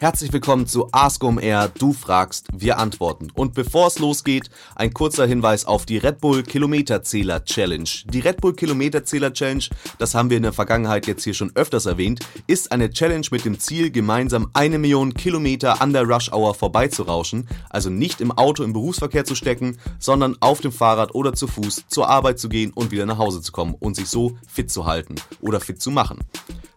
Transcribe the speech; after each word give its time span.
Herzlich 0.00 0.32
willkommen 0.32 0.68
zu 0.68 0.88
Ask 0.92 1.24
OMR. 1.24 1.72
Du 1.76 1.92
fragst, 1.92 2.46
wir 2.52 2.78
antworten. 2.78 3.32
Und 3.34 3.54
bevor 3.54 3.88
es 3.88 3.98
losgeht, 3.98 4.48
ein 4.76 4.94
kurzer 4.94 5.26
Hinweis 5.26 5.64
auf 5.64 5.86
die 5.86 5.98
Red 5.98 6.20
Bull 6.20 6.44
Kilometerzähler 6.44 7.44
Challenge. 7.44 7.88
Die 8.04 8.20
Red 8.20 8.40
Bull 8.40 8.54
Kilometerzähler 8.54 9.32
Challenge, 9.32 9.64
das 9.98 10.14
haben 10.14 10.30
wir 10.30 10.36
in 10.36 10.44
der 10.44 10.52
Vergangenheit 10.52 11.08
jetzt 11.08 11.24
hier 11.24 11.34
schon 11.34 11.50
öfters 11.56 11.86
erwähnt, 11.86 12.20
ist 12.46 12.70
eine 12.70 12.90
Challenge 12.90 13.26
mit 13.32 13.44
dem 13.44 13.58
Ziel, 13.58 13.90
gemeinsam 13.90 14.50
eine 14.52 14.78
Million 14.78 15.14
Kilometer 15.14 15.82
an 15.82 15.92
der 15.92 16.04
Rush 16.04 16.30
Hour 16.30 16.54
vorbeizurauschen. 16.54 17.48
Also 17.68 17.90
nicht 17.90 18.20
im 18.20 18.30
Auto 18.30 18.62
im 18.62 18.72
Berufsverkehr 18.72 19.24
zu 19.24 19.34
stecken, 19.34 19.78
sondern 19.98 20.36
auf 20.38 20.60
dem 20.60 20.70
Fahrrad 20.70 21.12
oder 21.16 21.32
zu 21.32 21.48
Fuß 21.48 21.86
zur 21.88 22.08
Arbeit 22.08 22.38
zu 22.38 22.48
gehen 22.48 22.70
und 22.72 22.92
wieder 22.92 23.04
nach 23.04 23.18
Hause 23.18 23.42
zu 23.42 23.50
kommen 23.50 23.74
und 23.80 23.96
sich 23.96 24.08
so 24.08 24.38
fit 24.46 24.70
zu 24.70 24.86
halten 24.86 25.16
oder 25.40 25.58
fit 25.58 25.82
zu 25.82 25.90
machen. 25.90 26.20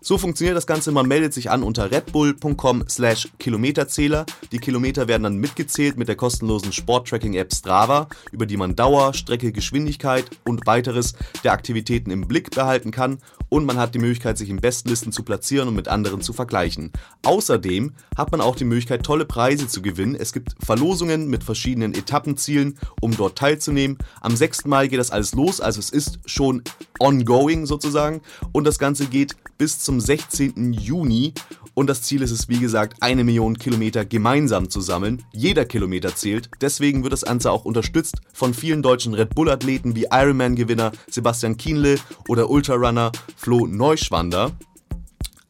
So 0.04 0.18
funktioniert 0.18 0.58
das 0.58 0.66
Ganze. 0.66 0.92
Man 0.92 1.08
meldet 1.08 1.32
sich 1.32 1.52
an 1.52 1.62
unter 1.62 1.92
redbull.com 1.92 2.86
slash 2.90 3.30
Kilometerzähler. 3.38 4.26
Die 4.52 4.58
Kilometer 4.58 5.08
werden 5.08 5.22
dann 5.22 5.38
mitgezählt 5.38 5.96
mit 5.96 6.08
der 6.08 6.16
kostenlosen 6.16 6.74
Sporttracking-App 6.74 7.54
Strava, 7.54 8.08
über 8.32 8.48
die 8.48 8.58
man 8.58 8.76
Dauer, 8.76 9.14
Strecke, 9.14 9.52
Geschwindigkeit 9.52 10.26
und 10.44 10.66
weiteres 10.66 11.14
der 11.44 11.52
Aktivitäten 11.52 12.10
im 12.10 12.28
Blick 12.28 12.50
behalten 12.50 12.90
kann 12.90 13.20
und 13.52 13.66
man 13.66 13.78
hat 13.78 13.94
die 13.94 14.00
Möglichkeit, 14.00 14.38
sich 14.38 14.50
in 14.50 14.62
Bestlisten 14.62 15.12
zu 15.12 15.24
platzieren 15.24 15.68
und 15.68 15.76
mit 15.76 15.90
anderen 15.90 16.22
zu 16.22 16.32
vergleichen. 16.32 16.94
Außerdem 17.24 17.92
hat 18.16 18.32
man 18.32 18.40
auch 18.40 18.56
die 18.56 18.64
Möglichkeit, 18.64 19.04
tolle 19.04 19.26
Preise 19.26 19.68
zu 19.68 19.82
gewinnen. 19.82 20.16
Es 20.16 20.32
gibt 20.32 20.56
Verlosungen 20.64 21.30
mit 21.30 21.44
verschiedenen 21.44 21.94
Etappenzielen, 21.94 22.80
um 23.02 23.16
dort 23.16 23.38
teilzunehmen. 23.38 23.98
Am 24.22 24.38
6. 24.38 24.66
Mai 24.66 24.88
geht 24.88 25.00
das 25.00 25.12
alles 25.12 25.36
los, 25.36 25.60
also 25.60 25.82
es 25.82 25.90
ist 25.90 26.20
schon 26.26 26.64
ongoing 27.00 27.66
sozusagen 27.66 28.22
und 28.54 28.64
das 28.64 28.80
Ganze 28.80 29.06
geht 29.08 29.36
bis 29.58 29.80
zum 29.80 30.00
16. 30.00 30.72
Juni. 30.72 31.34
Und 31.74 31.88
das 31.88 32.02
Ziel 32.02 32.22
ist 32.22 32.32
es, 32.32 32.50
wie 32.50 32.60
gesagt, 32.60 33.02
eine 33.02 33.24
Million 33.24 33.58
Kilometer 33.58 34.06
gemeinsam 34.06 34.70
zu 34.70 34.82
sammeln. 34.82 35.24
Jeder 35.32 35.66
Kilometer 35.66 36.16
zählt. 36.16 36.50
Deswegen 36.60 37.04
wird 37.04 37.14
das 37.14 37.24
Ganze 37.24 37.52
auch 37.52 37.66
unterstützt 37.66 38.18
von 38.34 38.54
vielen 38.54 38.82
deutschen 38.82 39.14
Red 39.14 39.36
Bull-Athleten 39.36 39.96
wie 39.96 40.08
Ironman-Gewinner 40.12 40.92
Sebastian 41.10 41.58
Kienle 41.58 41.96
oder 42.28 42.50
Ultrarunner 42.50 43.12
Flo 43.38 43.66
Neuschwander. 43.68 44.52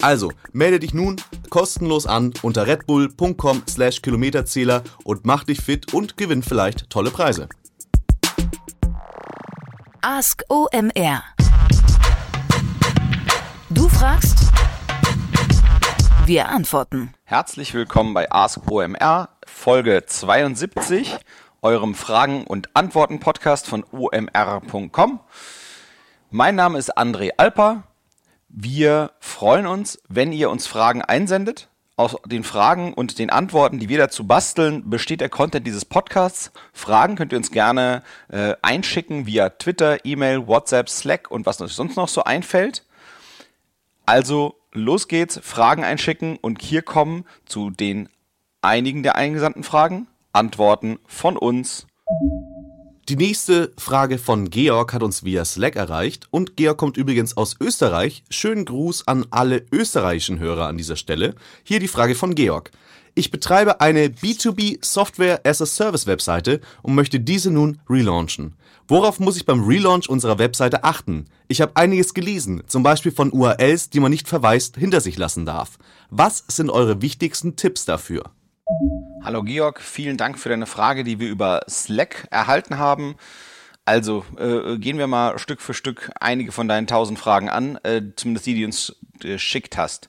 Also, 0.02 0.32
melde 0.52 0.80
dich 0.80 0.94
nun 0.94 1.18
kostenlos 1.50 2.08
an 2.08 2.34
unter 2.42 2.66
redbull.com 2.66 3.64
slash 3.70 4.02
Kilometerzähler 4.02 4.84
und 5.04 5.26
mach 5.26 5.44
dich 5.44 5.62
fit 5.62 5.94
und 5.94 6.18
gewinn 6.18 6.44
vielleicht 6.44 6.90
tolle 6.90 7.12
Preise. 7.12 7.48
Ask 10.02 10.44
OMR 10.50 11.24
Du 13.70 13.88
fragst, 13.88 14.51
wir 16.32 16.48
antworten. 16.48 17.14
Herzlich 17.26 17.74
willkommen 17.74 18.14
bei 18.14 18.32
Ask 18.32 18.62
OMR, 18.72 19.28
Folge 19.46 20.06
72, 20.06 21.18
eurem 21.62 21.94
Fragen- 21.94 22.46
und 22.46 22.74
Antworten-Podcast 22.74 23.68
von 23.68 23.84
omr.com. 23.92 25.20
Mein 26.30 26.56
Name 26.56 26.78
ist 26.78 26.98
André 26.98 27.32
Alper. 27.36 27.84
Wir 28.48 29.12
freuen 29.20 29.68
uns, 29.68 30.02
wenn 30.08 30.32
ihr 30.32 30.50
uns 30.50 30.68
Fragen 30.68 31.02
einsendet. 31.02 31.68
Aus 31.98 32.16
den 32.26 32.46
Fragen 32.46 32.94
und 32.94 33.20
den 33.20 33.30
Antworten, 33.30 33.80
die 33.80 33.90
wir 33.90 33.98
dazu 33.98 34.26
basteln, 34.26 34.90
besteht 34.90 35.20
der 35.20 35.28
Content 35.28 35.68
dieses 35.68 35.84
Podcasts. 35.84 36.54
Fragen 36.72 37.18
könnt 37.18 37.34
ihr 37.34 37.40
uns 37.40 37.52
gerne 37.52 38.04
äh, 38.30 38.56
einschicken 38.62 39.26
via 39.26 39.50
Twitter, 39.50 40.06
E-Mail, 40.06 40.48
WhatsApp, 40.48 40.88
Slack 40.88 41.30
und 41.30 41.46
was 41.46 41.60
euch 41.60 41.74
sonst 41.74 41.98
noch 41.98 42.08
so 42.08 42.24
einfällt. 42.24 42.86
Also 44.06 44.61
los 44.74 45.08
geht's, 45.08 45.40
Fragen 45.44 45.84
einschicken 45.84 46.38
und 46.38 46.62
hier 46.62 46.82
kommen 46.82 47.26
zu 47.46 47.70
den 47.70 48.10
einigen 48.62 49.04
der 49.04 49.16
eingesandten 49.16 49.64
Fragen 49.64 50.08
Antworten 50.34 51.00
von 51.08 51.38
uns. 51.38 51.88
Die 53.10 53.16
nächste 53.18 53.74
Frage 53.78 54.18
von 54.18 54.50
Georg 54.50 54.94
hat 54.94 55.04
uns 55.04 55.26
via 55.26 55.44
Slack 55.44 55.76
erreicht 55.76 56.28
und 56.32 56.56
Georg 56.56 56.78
kommt 56.78 56.96
übrigens 56.96 57.36
aus 57.36 57.58
Österreich. 57.60 58.24
Schönen 58.30 58.64
Gruß 58.64 59.08
an 59.08 59.26
alle 59.32 59.66
österreichischen 59.72 60.40
Hörer 60.40 60.68
an 60.68 60.78
dieser 60.78 60.96
Stelle. 60.96 61.36
Hier 61.64 61.80
die 61.80 61.90
Frage 61.90 62.16
von 62.16 62.36
Georg. 62.36 62.72
Ich 63.14 63.30
betreibe 63.30 63.82
eine 63.82 64.08
B2B 64.08 64.84
Software 64.84 65.42
as 65.46 65.62
a 65.62 65.66
Service 65.66 66.08
Webseite 66.08 66.62
und 66.82 66.96
möchte 66.96 67.20
diese 67.20 67.52
nun 67.52 67.82
relaunchen. 67.90 68.56
Worauf 68.88 69.20
muss 69.20 69.36
ich 69.36 69.46
beim 69.46 69.66
Relaunch 69.66 70.08
unserer 70.08 70.40
Webseite 70.40 70.86
achten? 70.86 71.26
Ich 71.50 71.60
habe 71.60 71.76
einiges 71.76 72.14
gelesen, 72.14 72.64
zum 72.68 72.84
Beispiel 72.84 73.12
von 73.12 73.32
URLs, 73.32 73.90
die 73.90 74.00
man 74.00 74.12
nicht 74.12 74.30
verweist 74.30 74.78
hinter 74.78 75.02
sich 75.02 75.18
lassen 75.18 75.46
darf. 75.46 75.78
Was 76.10 76.46
sind 76.48 76.70
eure 76.70 77.02
wichtigsten 77.02 77.58
Tipps 77.58 77.84
dafür? 77.84 78.24
Hallo 79.24 79.44
Georg, 79.44 79.82
vielen 79.82 80.16
Dank 80.16 80.40
für 80.40 80.50
deine 80.50 80.66
Frage, 80.66 81.04
die 81.04 81.20
wir 81.20 81.30
über 81.30 81.62
Slack 81.70 82.28
erhalten 82.32 82.78
haben. 82.78 83.16
Also 83.84 84.24
äh, 84.38 84.78
gehen 84.78 84.98
wir 84.98 85.08
mal 85.08 85.38
Stück 85.38 85.60
für 85.60 85.74
Stück 85.74 86.12
einige 86.22 86.54
von 86.54 86.70
deinen 86.70 86.88
tausend 86.88 87.20
Fragen 87.20 87.50
an, 87.50 87.78
äh, 87.84 88.02
zumindest 88.16 88.46
die, 88.46 88.54
die 88.54 88.64
uns 88.64 88.96
geschickt 89.20 89.76
hast. 89.76 90.08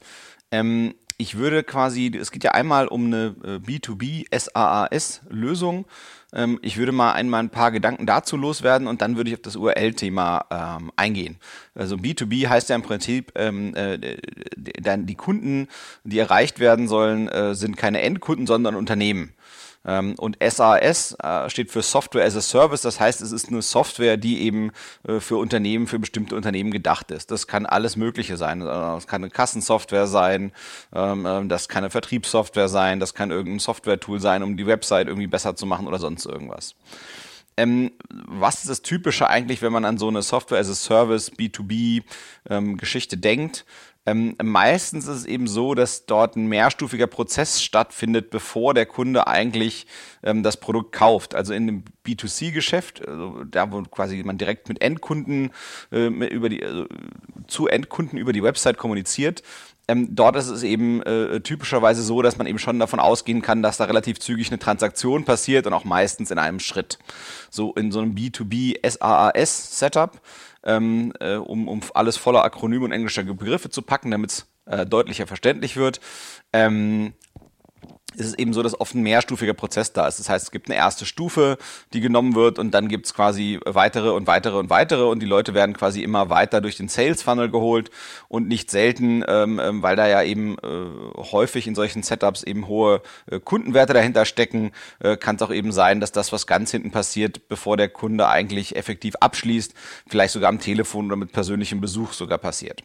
Ähm, 0.53 0.95
ich 1.23 1.39
würde 1.39 1.63
quasi, 1.63 2.13
es 2.21 2.33
geht 2.33 2.43
ja 2.43 2.51
einmal 2.51 2.89
um 2.89 3.07
eine 3.07 3.31
B2B 3.65 4.27
äh, 4.31 4.39
SaaS-Lösung. 4.39 5.87
Ähm, 6.35 6.59
ich 6.63 6.79
würde 6.79 6.91
mal 6.91 7.13
einmal 7.13 7.41
ein 7.41 7.51
paar 7.51 7.71
Gedanken 7.71 8.07
dazu 8.07 8.37
loswerden 8.37 8.89
und 8.89 9.03
dann 9.03 9.17
würde 9.17 9.31
ich 9.31 9.37
auf 9.37 9.43
das 9.43 9.55
URL-Thema 9.55 10.47
ähm, 10.51 10.91
eingehen. 10.97 11.39
Also 11.77 11.95
B2B 11.95 12.49
heißt 12.49 12.71
ja 12.71 12.77
im 12.77 12.83
Prinzip, 12.83 13.33
ähm, 13.37 13.75
äh, 13.77 14.17
die 14.57 15.15
Kunden, 15.15 15.69
die 16.03 16.19
erreicht 16.19 16.59
werden 16.59 16.89
sollen, 16.89 17.29
äh, 17.29 17.55
sind 17.55 17.77
keine 17.77 18.01
Endkunden, 18.03 18.49
sondern 18.49 18.75
Unternehmen. 18.75 19.35
Ähm, 19.85 20.15
und 20.19 20.37
SAS 20.41 21.17
äh, 21.23 21.51
steht 21.51 21.71
für 21.71 21.83
Software 21.83 22.25
as 22.25 22.37
a 22.37 22.41
Service, 22.41 22.83
das 22.83 23.01
heißt, 23.01 23.21
es 23.21 23.33
ist 23.33 23.49
eine 23.49 23.63
Software, 23.63 24.17
die 24.17 24.43
eben 24.43 24.71
äh, 25.07 25.19
für 25.19 25.37
Unternehmen, 25.37 25.87
für 25.87 25.99
bestimmte 25.99 26.37
Unternehmen 26.37 26.71
gedacht 26.71 27.11
ist. 27.11 27.31
Das 27.31 27.47
kann 27.47 27.67
alles 27.67 27.97
Mögliche 27.97 28.37
sein. 28.37 28.61
Das 28.61 29.07
kann 29.07 29.23
eine 29.23 29.31
Kassensoftware 29.31 30.07
sein, 30.07 30.53
ähm, 30.95 31.27
ähm, 31.27 31.49
das 31.49 31.69
kann 31.69 31.83
eine 31.83 31.91
Vertriebssoftware 31.91 32.69
sein, 32.69 33.01
das 33.01 33.15
kann 33.15 33.31
irgendein 33.31 33.59
Software-Tool 33.59 34.21
sein, 34.21 34.43
um 34.43 34.57
die 34.57 34.67
Website 34.67 35.09
irgendwie 35.09 35.27
besser 35.27 35.57
zu 35.57 35.67
machen 35.67 35.87
oder 35.87 35.99
sonst 35.99 36.27
irgendwas. 36.27 36.75
Ähm, 37.57 37.93
was 38.09 38.61
ist 38.61 38.71
das 38.71 38.83
Typische 38.83 39.29
eigentlich, 39.29 39.61
wenn 39.61 39.73
man 39.73 39.85
an 39.85 39.99
so 39.99 40.09
eine 40.09 40.23
Software 40.23 40.59
as 40.59 40.71
a 40.71 40.75
Service 40.75 41.31
B2B 41.31 42.03
ähm, 42.49 42.79
Geschichte 42.79 43.19
denkt? 43.19 43.67
Ähm, 44.05 44.35
meistens 44.43 45.07
ist 45.07 45.19
es 45.19 45.27
eben 45.27 45.47
so, 45.47 45.75
dass 45.75 46.07
dort 46.07 46.35
ein 46.37 46.47
mehrstufiger 46.47 47.07
Prozess 47.07 47.63
stattfindet, 47.63 48.31
bevor 48.31 48.75
der 48.75 48.87
Kunde 48.87 49.29
eigentlich 49.29 49.87
ähm, 50.25 50.43
das 50.43 50.57
Produkt 50.57 50.93
kauft. 50.93 51.35
Also 51.37 51.55
in 51.55 51.67
dem 51.67 51.85
B2C-Geschäft, 52.05 53.07
also 53.07 53.45
da 53.45 53.71
wo 53.71 53.83
quasi 53.83 54.21
man 54.25 54.39
direkt 54.39 54.69
mit 54.69 54.83
Endkunden 54.83 55.53
äh, 55.93 56.07
über 56.07 56.49
die, 56.49 56.65
also 56.65 56.87
zu 57.47 57.69
Endkunden 57.69 58.19
über 58.19 58.33
die 58.33 58.43
Website 58.43 58.77
kommuniziert, 58.77 59.45
ähm, 59.89 60.15
dort 60.15 60.37
ist 60.37 60.49
es 60.49 60.63
eben 60.63 61.03
äh, 61.03 61.41
typischerweise 61.41 62.03
so, 62.03 62.23
dass 62.23 62.39
man 62.39 62.47
eben 62.47 62.59
schon 62.59 62.79
davon 62.79 63.01
ausgehen 63.01 63.43
kann, 63.43 63.63
dass 63.63 63.77
da 63.77 63.85
relativ 63.85 64.21
zügig 64.21 64.49
eine 64.49 64.59
Transaktion 64.59 65.25
passiert 65.25 65.67
und 65.67 65.73
auch 65.73 65.85
meistens 65.85 66.31
in 66.31 66.39
einem 66.39 66.61
Schritt. 66.61 66.99
So 67.51 67.73
in 67.75 67.93
so 67.93 68.01
einem 68.01 68.15
B2B 68.15 68.79
SaaS-Setup 68.89 70.21
ähm, 70.65 71.13
äh, 71.21 71.37
um, 71.37 71.69
um 71.69 71.81
alles 71.95 72.17
voller 72.17 72.45
Akronyme 72.45 72.85
und 72.85 72.93
englischer 72.93 73.23
Begriffe 73.25 73.71
zu 73.71 73.83
packen, 73.83 74.11
damit 74.11 74.31
es 74.31 74.47
äh, 74.67 74.87
deutlicher 74.87 75.27
verständlich 75.27 75.77
wird. 75.77 76.01
Ähm, 76.53 77.15
ist 78.17 78.27
es 78.27 78.35
eben 78.35 78.53
so, 78.53 78.63
dass 78.63 78.79
oft 78.81 78.95
ein 78.95 79.03
mehrstufiger 79.03 79.55
Prozess 79.55 79.93
da 79.93 80.07
ist. 80.07 80.19
Das 80.19 80.29
heißt, 80.29 80.45
es 80.45 80.51
gibt 80.51 80.69
eine 80.69 80.77
erste 80.77 81.07
Stufe, 81.07 81.59
die 81.93 82.01
genommen 82.01 82.35
wird 82.35 82.59
und 82.59 82.73
dann 82.73 82.89
gibt 82.89 83.07
es 83.07 83.15
quasi 83.15 83.61
weitere 83.65 84.11
und 84.11 84.27
weitere 84.27 84.57
und 84.59 84.71
weitere 84.71 85.05
und 85.05 85.21
die 85.21 85.27
Leute 85.27 85.55
werden 85.55 85.77
quasi 85.77 86.03
immer 86.03 86.31
weiter 86.31 86.61
durch 86.61 86.77
den 86.77 86.89
Sales 86.89 87.23
Funnel 87.23 87.51
geholt 87.51 87.91
und 88.29 88.49
nicht 88.49 88.71
selten, 88.71 89.25
ähm, 89.27 89.61
ähm, 89.63 89.83
weil 89.83 89.97
da 89.97 90.07
ja 90.07 90.23
eben 90.23 90.57
äh, 90.59 91.23
häufig 91.33 91.67
in 91.67 91.75
solchen 91.75 92.03
Setups 92.03 92.43
eben 92.43 92.69
hohe 92.69 93.03
äh, 93.31 93.41
Kundenwerte 93.41 93.93
dahinter 93.93 94.25
stecken, 94.25 94.73
äh, 95.01 95.17
kann 95.17 95.37
es 95.37 95.43
auch 95.43 95.53
eben 95.53 95.73
sein, 95.73 96.01
dass 96.01 96.13
das, 96.13 96.33
was 96.33 96.47
ganz 96.47 96.71
hinten 96.71 96.91
passiert, 96.91 97.49
bevor 97.49 97.77
der 97.77 97.89
Kunde 97.89 98.29
eigentlich 98.29 98.77
effektiv 98.77 99.15
abschließt, 99.21 99.75
vielleicht 100.09 100.33
sogar 100.33 100.49
am 100.49 100.61
Telefon 100.61 101.07
oder 101.07 101.17
mit 101.17 101.33
persönlichem 101.33 101.81
Besuch 101.81 102.13
sogar 102.13 102.39
passiert. 102.39 102.83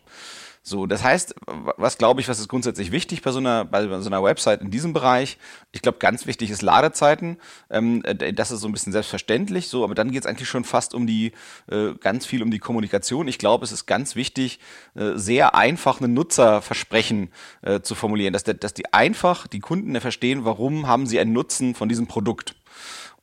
So, 0.70 0.86
das 0.86 1.02
heißt, 1.02 1.34
was 1.78 1.98
glaube 1.98 2.20
ich, 2.20 2.28
was 2.28 2.40
ist 2.40 2.50
grundsätzlich 2.50 2.92
wichtig 2.92 3.22
bei 3.22 3.32
so 3.32 3.40
einer, 3.40 3.64
bei 3.64 3.88
so 4.02 4.10
einer 4.10 4.22
Website 4.22 4.60
in 4.60 4.70
diesem 4.70 4.92
Bereich? 4.92 5.38
Ich 5.72 5.82
glaube, 5.82 5.98
ganz 5.98 6.26
wichtig 6.26 6.52
ist 6.52 6.62
Ladezeiten. 6.62 7.38
Ähm, 7.70 8.04
äh, 8.04 8.34
das 8.34 8.52
ist 8.52 8.60
so 8.60 8.68
ein 8.68 8.74
bisschen 8.74 8.92
selbstverständlich, 8.92 9.70
so, 9.70 9.86
aber 9.86 9.96
dann 9.96 10.12
geht 10.12 10.24
es 10.24 10.28
eigentlich 10.28 10.50
schon 10.50 10.66
fast 10.66 10.94
um 10.94 11.08
die, 11.08 11.32
äh, 11.72 11.94
ganz 12.02 12.26
viel 12.26 12.44
um 12.44 12.52
die 12.52 12.60
Kommunikation. 12.60 13.30
Ich 13.30 13.38
glaube, 13.38 13.64
es 13.64 13.72
ist 13.72 13.86
ganz 13.86 14.18
wichtig, 14.18 14.60
äh, 14.96 15.12
sehr 15.16 15.56
einfach 15.56 16.02
ein 16.02 16.14
Nutzerversprechen 16.14 17.32
äh, 17.62 17.80
zu 17.80 17.96
formulieren, 17.96 18.34
dass, 18.34 18.44
der, 18.44 18.56
dass 18.56 18.74
die 18.74 18.94
einfach, 18.94 19.48
die 19.48 19.62
Kunden 19.62 19.98
verstehen, 20.02 20.44
warum 20.44 20.86
haben 20.86 21.08
sie 21.08 21.18
einen 21.18 21.32
Nutzen 21.32 21.76
von 21.76 21.88
diesem 21.88 22.08
Produkt. 22.08 22.56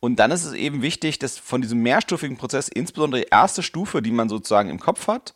Und 0.00 0.17
dann 0.17 0.31
ist 0.31 0.47
es 0.47 0.55
eben 0.55 0.81
wichtig, 0.81 1.19
dass 1.19 1.38
von 1.38 1.61
diesem 1.61 1.82
mehrstufigen 1.82 2.38
Prozess, 2.38 2.69
insbesondere 2.69 3.20
die 3.20 3.29
erste 3.31 3.62
Stufe, 3.62 4.00
die 4.00 4.12
man 4.12 4.31
sozusagen 4.31 4.70
im 4.70 4.81
Kopf 4.81 5.08
hat, 5.08 5.35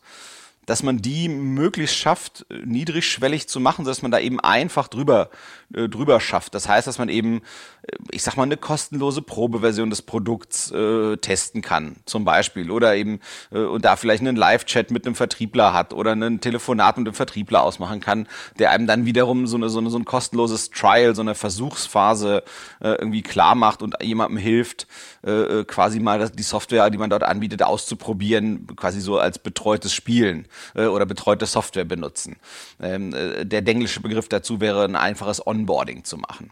dass 0.69 0.83
man 0.83 1.01
die 1.01 1.29
möglichst 1.29 1.95
schafft, 1.95 2.45
niedrigschwellig 2.63 3.49
zu 3.49 3.59
machen, 3.59 3.85
sodass 3.85 4.03
man 4.03 4.11
da 4.11 4.19
eben 4.19 4.39
einfach 4.39 4.87
drüber, 4.87 5.31
äh, 5.73 5.89
drüber 5.89 6.19
schafft. 6.19 6.53
Das 6.53 6.69
heißt, 6.69 6.85
dass 6.85 6.99
man 6.99 7.09
eben, 7.09 7.41
äh, 7.81 7.95
ich 8.11 8.21
sag 8.21 8.37
mal, 8.37 8.43
eine 8.43 8.55
kostenlose 8.55 9.23
Probeversion 9.23 9.89
des 9.89 10.03
Produkts 10.03 10.69
äh, 10.69 11.17
testen 11.17 11.63
kann, 11.63 11.95
zum 12.05 12.23
Beispiel. 12.23 12.69
Oder 12.69 12.95
eben, 12.95 13.19
äh, 13.51 13.57
und 13.57 13.83
da 13.83 13.95
vielleicht 13.95 14.21
einen 14.21 14.35
Live-Chat 14.35 14.91
mit 14.91 15.07
einem 15.07 15.15
Vertriebler 15.15 15.73
hat 15.73 15.91
oder 15.91 16.11
ein 16.11 16.39
Telefonat 16.39 16.99
mit 16.99 17.07
einem 17.07 17.15
Vertriebler 17.15 17.63
ausmachen 17.63 17.99
kann, 17.99 18.27
der 18.59 18.69
einem 18.69 18.85
dann 18.85 19.07
wiederum 19.07 19.47
so, 19.47 19.57
eine, 19.57 19.69
so, 19.69 19.79
eine, 19.79 19.89
so 19.89 19.97
ein 19.97 20.05
kostenloses 20.05 20.69
Trial, 20.69 21.15
so 21.15 21.21
eine 21.23 21.33
Versuchsphase 21.33 22.43
äh, 22.79 22.89
irgendwie 22.89 23.23
klar 23.23 23.55
macht 23.55 23.81
und 23.81 23.95
jemandem 24.03 24.37
hilft, 24.37 24.85
äh, 25.25 25.31
äh 25.31 25.63
quasi 25.63 25.99
mal 25.99 26.29
die 26.29 26.43
Software, 26.43 26.91
die 26.91 26.99
man 26.99 27.09
dort 27.09 27.23
anbietet, 27.23 27.63
auszuprobieren, 27.63 28.67
quasi 28.75 29.01
so 29.01 29.17
als 29.17 29.39
betreutes 29.39 29.95
Spielen 29.95 30.45
äh, 30.75 30.85
oder 30.85 31.05
betreute 31.05 31.45
Software 31.45 31.85
benutzen. 31.85 32.37
Ähm, 32.81 33.13
äh, 33.13 33.45
der 33.45 33.67
englische 33.67 34.01
Begriff 34.01 34.29
dazu 34.29 34.59
wäre 34.59 34.85
ein 34.85 34.95
einfaches 34.95 35.45
Onboarding 35.45 36.03
zu 36.03 36.17
machen. 36.17 36.51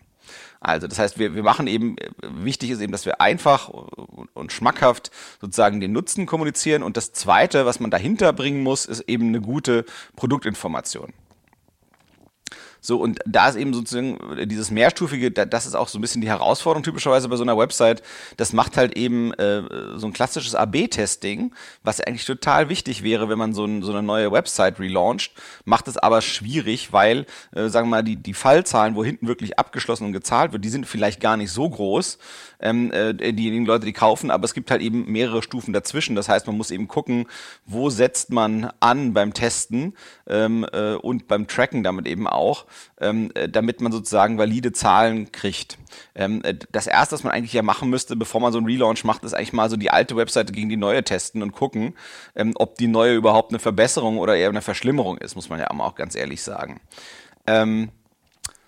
Also 0.60 0.88
das 0.88 0.98
heißt, 0.98 1.20
wir, 1.20 1.36
wir 1.36 1.44
machen 1.44 1.68
eben, 1.68 1.96
wichtig 2.22 2.72
ist 2.72 2.82
eben, 2.82 2.92
dass 2.92 3.06
wir 3.06 3.22
einfach 3.22 3.70
und 4.34 4.52
schmackhaft 4.52 5.12
sozusagen 5.40 5.80
den 5.80 5.92
Nutzen 5.92 6.26
kommunizieren. 6.26 6.84
Und 6.84 6.98
das 6.98 7.14
Zweite, 7.14 7.66
was 7.66 7.80
man 7.80 7.92
dahinter 7.92 8.34
bringen 8.34 8.64
muss, 8.64 8.86
ist 8.86 9.02
eben 9.02 9.28
eine 9.28 9.42
gute 9.42 9.86
Produktinformation. 10.16 11.14
So, 12.82 12.98
und 12.98 13.20
da 13.26 13.50
ist 13.50 13.56
eben 13.56 13.74
sozusagen 13.74 14.18
dieses 14.48 14.72
mehrstufige, 14.72 15.32
das 15.32 15.66
ist 15.66 15.76
auch 15.76 15.88
so 15.88 15.98
ein 15.98 16.02
bisschen 16.02 16.22
die 16.22 16.30
Herausforderung 16.30 16.84
typischerweise 16.84 17.30
bei 17.30 17.36
so 17.36 17.44
einer 17.44 17.58
Website. 17.58 18.04
Das 18.38 18.54
macht 18.54 18.78
halt 18.78 18.96
eben 18.98 19.34
äh, 19.34 19.64
so 19.98 20.08
ein 20.08 20.14
klassisches 20.14 20.56
AB-Testing, 20.56 21.54
was 21.84 22.02
eigentlich 22.02 22.26
total 22.26 22.70
wichtig 22.70 23.04
wäre, 23.04 23.30
wenn 23.30 23.38
man 23.38 23.54
so, 23.54 23.66
ein, 23.66 23.82
so 23.82 23.92
eine 23.92 24.04
neue 24.04 24.32
Website 24.32 24.80
relauncht, 24.80 25.32
macht 25.66 25.88
es 25.88 25.98
aber 25.98 26.22
schwierig, 26.22 26.94
weil, 26.94 27.26
äh, 27.54 27.68
sagen 27.70 27.88
wir 27.88 27.98
mal, 27.98 28.04
die, 28.04 28.16
die 28.16 28.34
Fallzahlen, 28.34 28.96
wo 28.96 29.04
hinten 29.04 29.28
wirklich 29.28 29.58
abgeschlossen 29.60 30.06
und 30.06 30.14
gezahlt 30.14 30.54
wird, 30.54 30.64
die 30.64 30.70
sind 30.70 30.86
vielleicht 30.86 31.20
gar 31.20 31.38
nicht 31.38 31.52
so 31.52 31.70
groß, 31.70 32.18
ähm, 32.60 32.92
äh, 32.92 33.14
diejenigen 33.14 33.66
Leute, 33.66 33.86
die 33.86 33.94
kaufen, 33.94 34.32
aber 34.32 34.46
es 34.46 34.54
gibt 34.54 34.72
halt 34.72 34.82
eben 34.82 35.12
mehrere 35.12 35.42
Stufen 35.42 35.74
dazwischen. 35.74 36.16
Das 36.16 36.30
heißt, 36.30 36.48
man 36.48 36.58
muss 36.58 36.72
eben 36.72 36.88
gucken, 36.88 37.28
wo 37.66 37.90
setzt 37.90 38.32
man 38.32 38.72
an 38.80 39.14
beim 39.14 39.34
Testen 39.34 39.96
ähm, 40.28 40.66
äh, 40.72 40.94
und 40.94 41.28
beim 41.28 41.48
Tracken 41.48 41.84
damit 41.84 42.08
eben 42.08 42.28
auch, 42.28 42.66
ähm, 43.00 43.32
äh, 43.36 43.50
damit 43.50 43.82
man 43.82 43.92
sozusagen 43.92 44.38
valide 44.38 44.72
Zahlen 44.72 45.32
kriegt. 45.32 45.78
Ähm, 46.16 46.42
äh, 46.44 46.56
das 46.72 46.88
erste, 46.88 47.14
was 47.14 47.24
man 47.24 47.34
eigentlich 47.34 47.54
ja 47.54 47.62
machen 47.62 47.90
müsste, 47.90 48.16
bevor 48.16 48.42
man 48.42 48.52
so 48.52 48.58
einen 48.58 48.68
Relaunch 48.68 49.04
macht, 49.04 49.24
ist 49.24 49.34
eigentlich 49.34 49.54
mal 49.54 49.70
so 49.70 49.78
die 49.78 49.92
alte 49.92 50.16
Webseite 50.16 50.54
gegen 50.54 50.70
die 50.70 50.78
neue 50.78 51.04
testen 51.04 51.44
und 51.44 51.52
gucken, 51.52 51.94
ähm, 52.36 52.54
ob 52.56 52.78
die 52.78 52.88
neue 52.88 53.16
überhaupt 53.16 53.52
eine 53.52 53.60
Verbesserung 53.60 54.18
oder 54.18 54.36
eher 54.36 54.50
eine 54.50 54.62
Verschlimmerung 54.62 55.18
ist, 55.18 55.36
muss 55.36 55.50
man 55.50 55.60
ja 55.60 55.70
auch 55.70 55.96
ganz 55.96 56.16
ehrlich 56.16 56.42
sagen. 56.42 56.80
Ähm, 57.46 57.90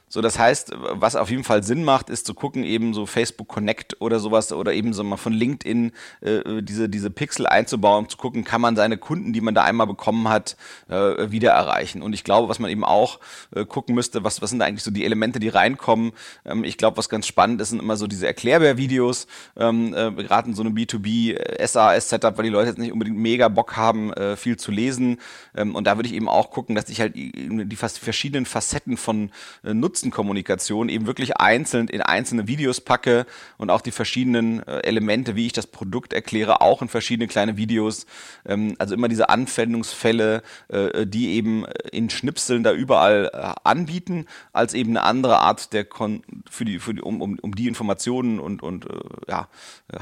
so, 0.09 0.21
das 0.21 0.39
heißt, 0.39 0.71
was 0.75 1.15
auf 1.15 1.29
jeden 1.29 1.44
Fall 1.44 1.63
Sinn 1.63 1.83
macht, 1.83 2.09
ist 2.09 2.25
zu 2.25 2.33
gucken, 2.33 2.63
eben 2.63 2.95
so 2.95 3.06
Facebook 3.06 3.47
Connect 3.47 4.01
oder 4.01 4.19
sowas 4.19 4.51
oder 4.51 4.73
eben 4.73 4.91
so 4.91 5.03
mal 5.03 5.17
von 5.17 5.33
LinkedIn 5.33 5.91
äh, 6.21 6.63
diese, 6.63 6.89
diese 6.89 7.11
Pixel 7.11 7.45
einzubauen, 7.45 8.06
um 8.06 8.09
zu 8.09 8.17
gucken, 8.17 8.44
kann 8.44 8.59
man 8.59 8.75
seine 8.75 8.97
Kunden, 8.97 9.33
die 9.33 9.41
man 9.41 9.53
da 9.53 9.63
einmal 9.63 9.85
bekommen 9.85 10.27
hat, 10.27 10.57
äh, 10.88 11.29
wieder 11.29 11.51
erreichen. 11.51 12.01
Und 12.01 12.13
ich 12.13 12.23
glaube, 12.23 12.50
was 12.50 12.57
man 12.57 12.71
eben 12.71 12.83
auch 12.83 13.19
äh, 13.56 13.65
gucken 13.65 13.94
müsste, 13.94 14.23
was, 14.23 14.41
was 14.41 14.50
sind 14.50 14.59
da 14.59 14.65
eigentlich 14.65 14.83
so 14.83 14.89
die 14.89 15.06
Elemente, 15.06 15.39
die 15.39 15.50
reinkommen. 15.50 16.13
Ähm, 16.44 16.63
ich 16.63 16.77
glaube, 16.77 16.97
was 16.97 17.07
ganz 17.07 17.27
spannend 17.27 17.61
ist, 17.61 17.69
sind 17.69 17.79
immer 17.79 17.95
so 17.95 18.07
diese 18.07 18.25
Erklärbär-Videos, 18.25 19.27
ähm, 19.57 19.94
äh, 19.94 20.11
gerade 20.23 20.50
in 20.50 20.56
so 20.56 20.63
einem 20.63 20.73
B2B 20.73 21.38
SAS-Setup, 21.65 22.35
weil 22.35 22.45
die 22.45 22.50
Leute 22.50 22.69
jetzt 22.69 22.79
nicht 22.79 22.91
unbedingt 22.91 23.17
mega 23.17 23.47
Bock 23.47 23.77
haben, 23.77 24.11
äh, 24.13 24.35
viel 24.35 24.57
zu 24.57 24.71
lesen. 24.71 25.19
Ähm, 25.56 25.75
und 25.75 25.85
da 25.85 25.97
würde 25.97 26.09
ich 26.09 26.15
eben 26.15 26.29
auch 26.29 26.50
gucken, 26.50 26.73
dass 26.73 26.89
ich 26.89 27.00
halt 27.00 27.15
die 27.15 27.75
fast 27.75 28.00
verschiedenen 28.00 28.47
Facetten 28.47 28.97
von 28.97 29.29
äh, 29.63 29.73
Nutzen 29.73 29.98
Nutzenkommunikation 29.99 30.89
eben 30.89 31.07
wirklich 31.07 31.37
einzeln 31.37 31.87
in 31.87 32.01
einzelne 32.01 32.47
Videos 32.47 32.81
packe 32.81 33.25
und 33.57 33.69
auch 33.69 33.81
die 33.81 33.91
verschiedenen 33.91 34.65
äh, 34.67 34.79
Elemente, 34.79 35.35
wie 35.35 35.45
ich 35.45 35.53
das 35.53 35.67
Produkt 35.67 36.13
erkläre, 36.13 36.61
auch 36.61 36.81
in 36.81 36.87
verschiedene 36.87 37.27
kleine 37.27 37.57
Videos. 37.57 38.05
Ähm, 38.45 38.75
also 38.79 38.95
immer 38.95 39.09
diese 39.09 39.29
Anwendungsfälle, 39.29 40.41
äh, 40.69 41.05
die 41.05 41.31
eben 41.31 41.65
in 41.91 42.09
Schnipseln 42.09 42.63
da 42.63 42.71
überall 42.71 43.29
äh, 43.33 43.53
anbieten, 43.63 44.25
als 44.53 44.73
eben 44.73 44.91
eine 44.91 45.03
andere 45.03 45.39
Art 45.39 45.73
der 45.73 45.83
Kon 45.83 46.23
für 46.49 46.65
die, 46.65 46.79
für 46.79 46.93
die 46.93 47.01
um, 47.01 47.21
um, 47.21 47.37
um 47.41 47.55
die 47.55 47.67
Informationen 47.67 48.39
und, 48.39 48.63
und 48.63 48.87
ja, 49.27 49.47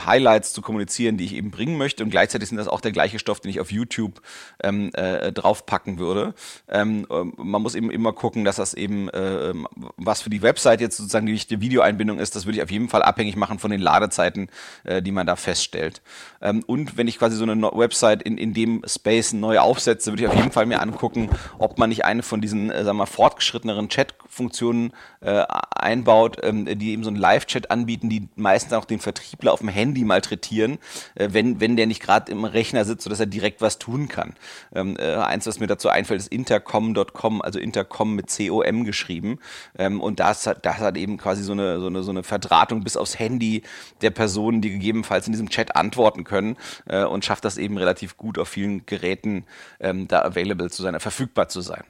Highlights 0.05 0.53
zu 0.53 0.61
kommunizieren, 0.61 1.17
die 1.17 1.25
ich 1.25 1.35
eben 1.35 1.51
bringen 1.51 1.77
möchte. 1.77 2.03
Und 2.03 2.09
gleichzeitig 2.09 2.49
sind 2.49 2.57
das 2.57 2.67
auch 2.67 2.81
der 2.81 2.91
gleiche 2.91 3.19
Stoff, 3.19 3.39
den 3.39 3.49
ich 3.49 3.59
auf 3.59 3.71
YouTube 3.71 4.21
ähm, 4.61 4.91
äh, 4.93 5.31
draufpacken 5.31 5.97
würde. 5.97 6.33
Ähm, 6.67 7.05
man 7.37 7.61
muss 7.61 7.75
eben 7.75 7.91
immer 7.91 8.13
gucken, 8.13 8.45
dass 8.45 8.57
das 8.57 8.73
eben 8.73 9.09
äh, 9.09 9.53
was 9.97 10.21
für 10.21 10.29
die 10.29 10.41
Website 10.41 10.81
jetzt 10.81 10.97
sozusagen 10.97 11.25
die 11.25 11.33
wichtige 11.33 11.61
Videoeinbindung 11.61 12.19
ist, 12.19 12.35
das 12.35 12.45
würde 12.45 12.57
ich 12.57 12.63
auf 12.63 12.71
jeden 12.71 12.89
Fall 12.89 13.03
abhängig 13.03 13.35
machen 13.35 13.59
von 13.59 13.71
den 13.71 13.79
Ladezeiten, 13.79 14.49
äh, 14.83 15.01
die 15.01 15.11
man 15.11 15.27
da 15.27 15.35
feststellt. 15.35 16.01
Ähm, 16.41 16.63
und 16.65 16.97
wenn 16.97 17.07
ich 17.07 17.17
quasi 17.19 17.35
so 17.35 17.43
eine 17.43 17.55
no 17.55 17.71
Website 17.75 18.23
in, 18.23 18.37
in 18.37 18.53
dem 18.53 18.83
Space 18.85 19.33
neu 19.33 19.59
aufsetze, 19.59 20.11
würde 20.11 20.23
ich 20.23 20.29
auf 20.29 20.35
jeden 20.35 20.51
Fall 20.51 20.65
mir 20.65 20.81
angucken, 20.81 21.29
ob 21.57 21.77
man 21.77 21.89
nicht 21.89 22.05
eine 22.05 22.23
von 22.23 22.41
diesen, 22.41 22.69
äh, 22.69 22.83
sagen 22.83 22.97
wir 22.97 23.05
mal, 23.05 23.05
fortgeschritteneren 23.05 23.89
Chat-Funktionen 23.89 24.93
äh, 25.21 25.43
einbaut, 25.75 26.37
ähm, 26.43 26.65
die 26.65 26.91
eben 26.91 27.03
so 27.03 27.09
einen 27.09 27.17
Live-Chat 27.17 27.71
anbieten, 27.71 28.09
die 28.09 28.27
meistens 28.35 28.73
auch 28.73 28.85
den 28.85 28.99
Vertriebler 28.99 29.53
auf 29.53 29.59
dem 29.59 29.69
Handy 29.69 30.03
malträtieren, 30.03 30.77
äh, 31.15 31.29
wenn, 31.31 31.59
wenn 31.59 31.75
der 31.75 31.87
nicht 31.87 32.01
gerade 32.01 32.31
im 32.31 32.45
Rechner 32.45 32.85
sitzt, 32.85 33.03
sodass 33.03 33.19
er 33.19 33.25
direkt 33.25 33.61
was 33.61 33.79
tun 33.79 34.07
kann. 34.07 34.35
Ähm, 34.73 34.95
äh, 34.99 35.15
eins, 35.15 35.47
was 35.47 35.59
mir 35.59 35.67
dazu 35.67 35.89
einfällt, 35.89 36.19
ist 36.19 36.31
intercom.com, 36.31 37.41
also 37.41 37.59
intercom 37.59 38.15
mit 38.15 38.29
C-O-M 38.29 38.83
geschrieben. 38.83 39.39
Ähm, 39.77 40.01
und 40.01 40.19
das 40.19 40.47
hat, 40.47 40.65
das 40.65 40.77
hat 40.77 40.97
eben 40.97 41.17
quasi 41.17 41.43
so 41.43 41.53
eine, 41.53 41.79
so, 41.79 41.87
eine, 41.87 42.03
so 42.03 42.11
eine 42.11 42.23
Verdrahtung 42.23 42.83
bis 42.83 42.97
aufs 42.97 43.19
Handy 43.19 43.63
der 44.01 44.11
Personen, 44.11 44.61
die 44.61 44.71
gegebenenfalls 44.71 45.27
in 45.27 45.33
diesem 45.33 45.49
Chat 45.49 45.75
antworten 45.75 46.23
können 46.23 46.57
äh, 46.87 47.03
und 47.03 47.25
schafft 47.25 47.45
das 47.45 47.57
eben 47.57 47.77
relativ 47.77 48.17
gut 48.17 48.37
auf 48.37 48.49
vielen 48.49 48.85
Geräten 48.85 49.45
ähm, 49.79 50.07
da 50.07 50.21
available 50.21 50.69
zu 50.69 50.81
sein, 50.81 50.99
verfügbar 50.99 51.49
zu 51.49 51.61
sein. 51.61 51.83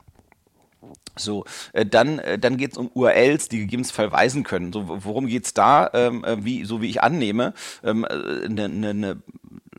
So, 1.19 1.45
äh, 1.73 1.85
dann, 1.85 2.19
äh, 2.19 2.37
dann 2.37 2.57
geht 2.57 2.73
es 2.73 2.77
um 2.77 2.89
URLs, 2.93 3.49
die 3.49 3.59
gegebenenfalls 3.59 3.95
verweisen 3.95 4.43
können. 4.43 4.71
So, 4.71 4.83
worum 4.87 5.27
geht's 5.27 5.53
da? 5.53 5.89
Ähm, 5.93 6.23
äh, 6.23 6.43
wie, 6.43 6.65
so 6.65 6.81
wie 6.81 6.89
ich 6.89 7.01
annehme, 7.01 7.53
ähm, 7.83 8.05
eine, 8.05 8.65
eine, 8.65 9.21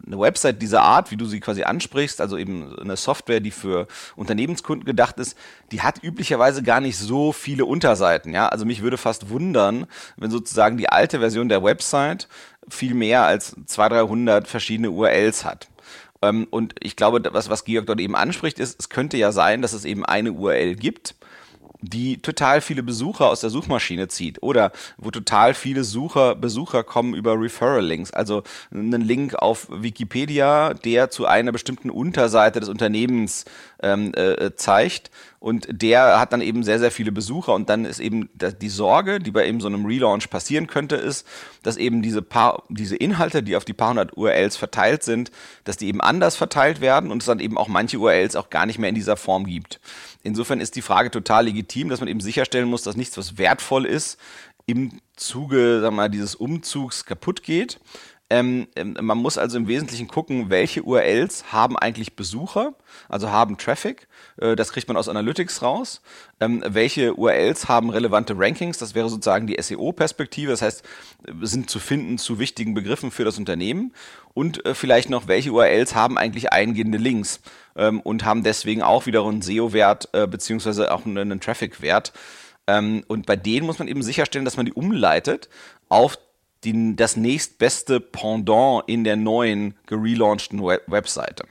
eine 0.09 0.19
Website 0.19 0.61
dieser 0.61 0.83
Art, 0.83 1.11
wie 1.11 1.17
du 1.17 1.27
sie 1.27 1.41
quasi 1.41 1.63
ansprichst, 1.63 2.21
also 2.21 2.37
eben 2.37 2.77
eine 2.79 2.97
Software, 2.97 3.41
die 3.41 3.51
für 3.51 3.87
Unternehmenskunden 4.17 4.85
gedacht 4.85 5.19
ist, 5.19 5.37
die 5.71 5.83
hat 5.83 6.03
üblicherweise 6.03 6.63
gar 6.63 6.81
nicht 6.81 6.99
so 6.99 7.33
viele 7.33 7.65
Unterseiten. 7.65 8.33
Ja, 8.33 8.49
also 8.49 8.65
mich 8.65 8.83
würde 8.83 8.97
fast 8.97 9.31
wundern, 9.31 9.87
wenn 10.17 10.31
sozusagen 10.31 10.77
die 10.77 10.89
alte 10.89 11.21
Version 11.21 11.49
der 11.49 11.63
Website 11.63 12.29
viel 12.69 12.95
mehr 12.95 13.25
als 13.25 13.55
200, 13.67 14.09
300 14.09 14.49
verschiedene 14.49 14.91
URLs 14.91 15.45
hat. 15.45 15.69
Ähm, 16.23 16.47
und 16.51 16.75
ich 16.81 16.97
glaube, 16.97 17.23
was, 17.33 17.49
was 17.49 17.65
Georg 17.65 17.87
dort 17.87 18.01
eben 18.01 18.17
anspricht, 18.17 18.59
ist, 18.59 18.81
es 18.81 18.89
könnte 18.89 19.17
ja 19.17 19.33
sein, 19.33 19.63
dass 19.63 19.73
es 19.73 19.85
eben 19.85 20.05
eine 20.05 20.33
URL 20.33 20.75
gibt, 20.75 21.15
die 21.81 22.21
total 22.21 22.61
viele 22.61 22.83
Besucher 22.83 23.29
aus 23.29 23.41
der 23.41 23.51
Suchmaschine 23.51 24.09
zieht 24.09 24.43
oder 24.43 24.73
wo 24.97 25.11
total 25.11 25.55
viele 25.55 25.85
Sucher, 25.85 26.35
Besucher 26.35 26.83
kommen 26.83 27.15
über 27.15 27.41
Referral-Links, 27.41 28.13
also 28.13 28.43
einen 28.73 29.03
Link 29.03 29.35
auf 29.35 29.69
Wikipedia, 29.71 30.75
der 30.75 31.11
zu 31.11 31.27
einer 31.27 31.53
bestimmten 31.53 31.91
Unterseite 31.91 32.61
des 32.61 32.69
Unternehmens 32.69 33.45
ähm, 33.83 34.13
äh, 34.15 34.55
zeigt 34.57 35.11
und 35.41 35.69
der 35.71 36.19
hat 36.19 36.33
dann 36.33 36.41
eben 36.41 36.65
sehr, 36.65 36.81
sehr 36.81 36.91
viele 36.91 37.13
Besucher 37.13 37.55
und 37.55 37.69
dann 37.69 37.85
ist 37.85 38.01
eben 38.01 38.29
die 38.35 38.69
Sorge, 38.69 39.21
die 39.21 39.31
bei 39.31 39.47
eben 39.47 39.61
so 39.61 39.69
einem 39.69 39.87
Relaunch 39.87 40.31
passieren 40.31 40.67
könnte, 40.67 40.97
ist, 40.97 41.27
dass 41.63 41.77
eben 41.77 42.03
diese 42.03 42.23
paar, 42.23 42.65
diese 42.69 42.97
Inhalte, 42.97 43.43
die 43.43 43.55
auf 43.55 43.65
die 43.65 43.73
paar 43.73 43.91
hundert 43.91 44.17
URLs 44.17 44.57
verteilt 44.57 45.05
sind, 45.05 45.31
dass 45.63 45.77
die 45.77 45.87
eben 45.87 46.01
anders 46.01 46.35
verteilt 46.35 46.81
werden 46.81 47.13
und 47.13 47.23
es 47.23 47.27
dann 47.27 47.39
eben 47.39 47.57
auch 47.57 47.69
manche 47.69 47.99
URLs 47.99 48.35
auch 48.35 48.51
gar 48.51 48.67
nicht 48.67 48.79
mehr 48.79 48.89
in 48.89 48.97
dieser 48.97 49.17
Form 49.17 49.47
gibt. 49.47 49.81
Insofern 50.25 50.61
ist 50.61 50.75
die 50.75 50.83
Frage 50.83 51.11
total 51.11 51.45
legitim, 51.45 51.89
dass 51.89 52.01
man 52.01 52.09
eben 52.09 52.21
sicherstellen 52.21 52.69
muss, 52.69 52.83
dass 52.83 52.97
nichts, 52.97 53.17
was 53.17 53.39
wertvoll 53.39 53.87
ist, 53.87 54.19
im 54.67 55.01
Zuge, 55.17 55.83
wir 55.83 55.91
mal, 55.91 56.11
dieses 56.11 56.35
Umzugs 56.35 57.07
kaputt 57.07 57.43
geht. 57.43 57.81
Ähm, 58.31 58.69
ähm, 58.77 58.97
man 59.01 59.17
muss 59.17 59.39
also 59.39 59.57
im 59.57 59.69
Wesentlichen 59.69 60.07
gucken, 60.07 60.51
welche 60.51 60.83
URLs 60.83 61.51
haben 61.51 61.79
eigentlich 61.79 62.15
Besucher, 62.15 62.75
also 63.09 63.31
haben 63.31 63.57
Traffic. 63.57 64.07
Äh, 64.39 64.55
das 64.55 64.73
kriegt 64.73 64.87
man 64.87 64.99
aus 64.99 65.09
Analytics 65.09 65.63
raus. 65.63 66.03
Ähm, 66.39 66.63
welche 66.67 67.15
URLs 67.15 67.69
haben 67.69 67.89
relevante 67.89 68.35
Rankings? 68.37 68.77
Das 68.77 68.95
wäre 68.95 69.09
sozusagen 69.09 69.47
die 69.47 69.57
SEO-Perspektive. 69.61 70.51
Das 70.51 70.61
heißt, 70.61 70.83
sind 71.41 71.71
zu 71.71 71.79
finden 71.79 72.19
zu 72.19 72.39
wichtigen 72.39 72.75
Begriffen 72.75 73.11
für 73.11 73.25
das 73.25 73.39
Unternehmen. 73.39 73.95
Und 74.35 74.65
äh, 74.67 74.75
vielleicht 74.75 75.09
noch, 75.09 75.27
welche 75.27 75.53
URLs 75.53 75.95
haben 75.95 76.19
eigentlich 76.19 76.53
eingehende 76.53 76.99
Links 76.99 77.41
ähm, 77.77 78.01
und 78.01 78.27
haben 78.27 78.43
deswegen 78.43 78.83
auch 78.83 79.07
wiederum 79.07 79.31
einen 79.31 79.43
SEO-Wert 79.43 80.11
äh, 80.13 80.27
beziehungsweise 80.27 80.93
auch 80.93 81.07
einen, 81.07 81.17
einen 81.17 81.41
Traffic-Wert. 81.41 82.13
Ähm, 82.67 83.05
und 83.09 83.25
bei 83.25 83.37
denen 83.37 83.65
muss 83.65 83.79
man 83.79 83.89
eben 83.89 84.03
sicherstellen, 84.03 84.45
dass 84.45 84.59
man 84.59 84.67
die 84.67 84.75
umleitet 84.75 85.49
auf 85.89 86.19
die, 86.65 86.97
das 86.97 87.17
nächstbeste 87.17 88.01
Pendant 88.01 88.85
in 88.87 89.05
der 89.05 89.17
neuen 89.17 89.75
gelaunchten 89.87 90.63
Web 90.65 90.83
Webseite. 90.87 91.45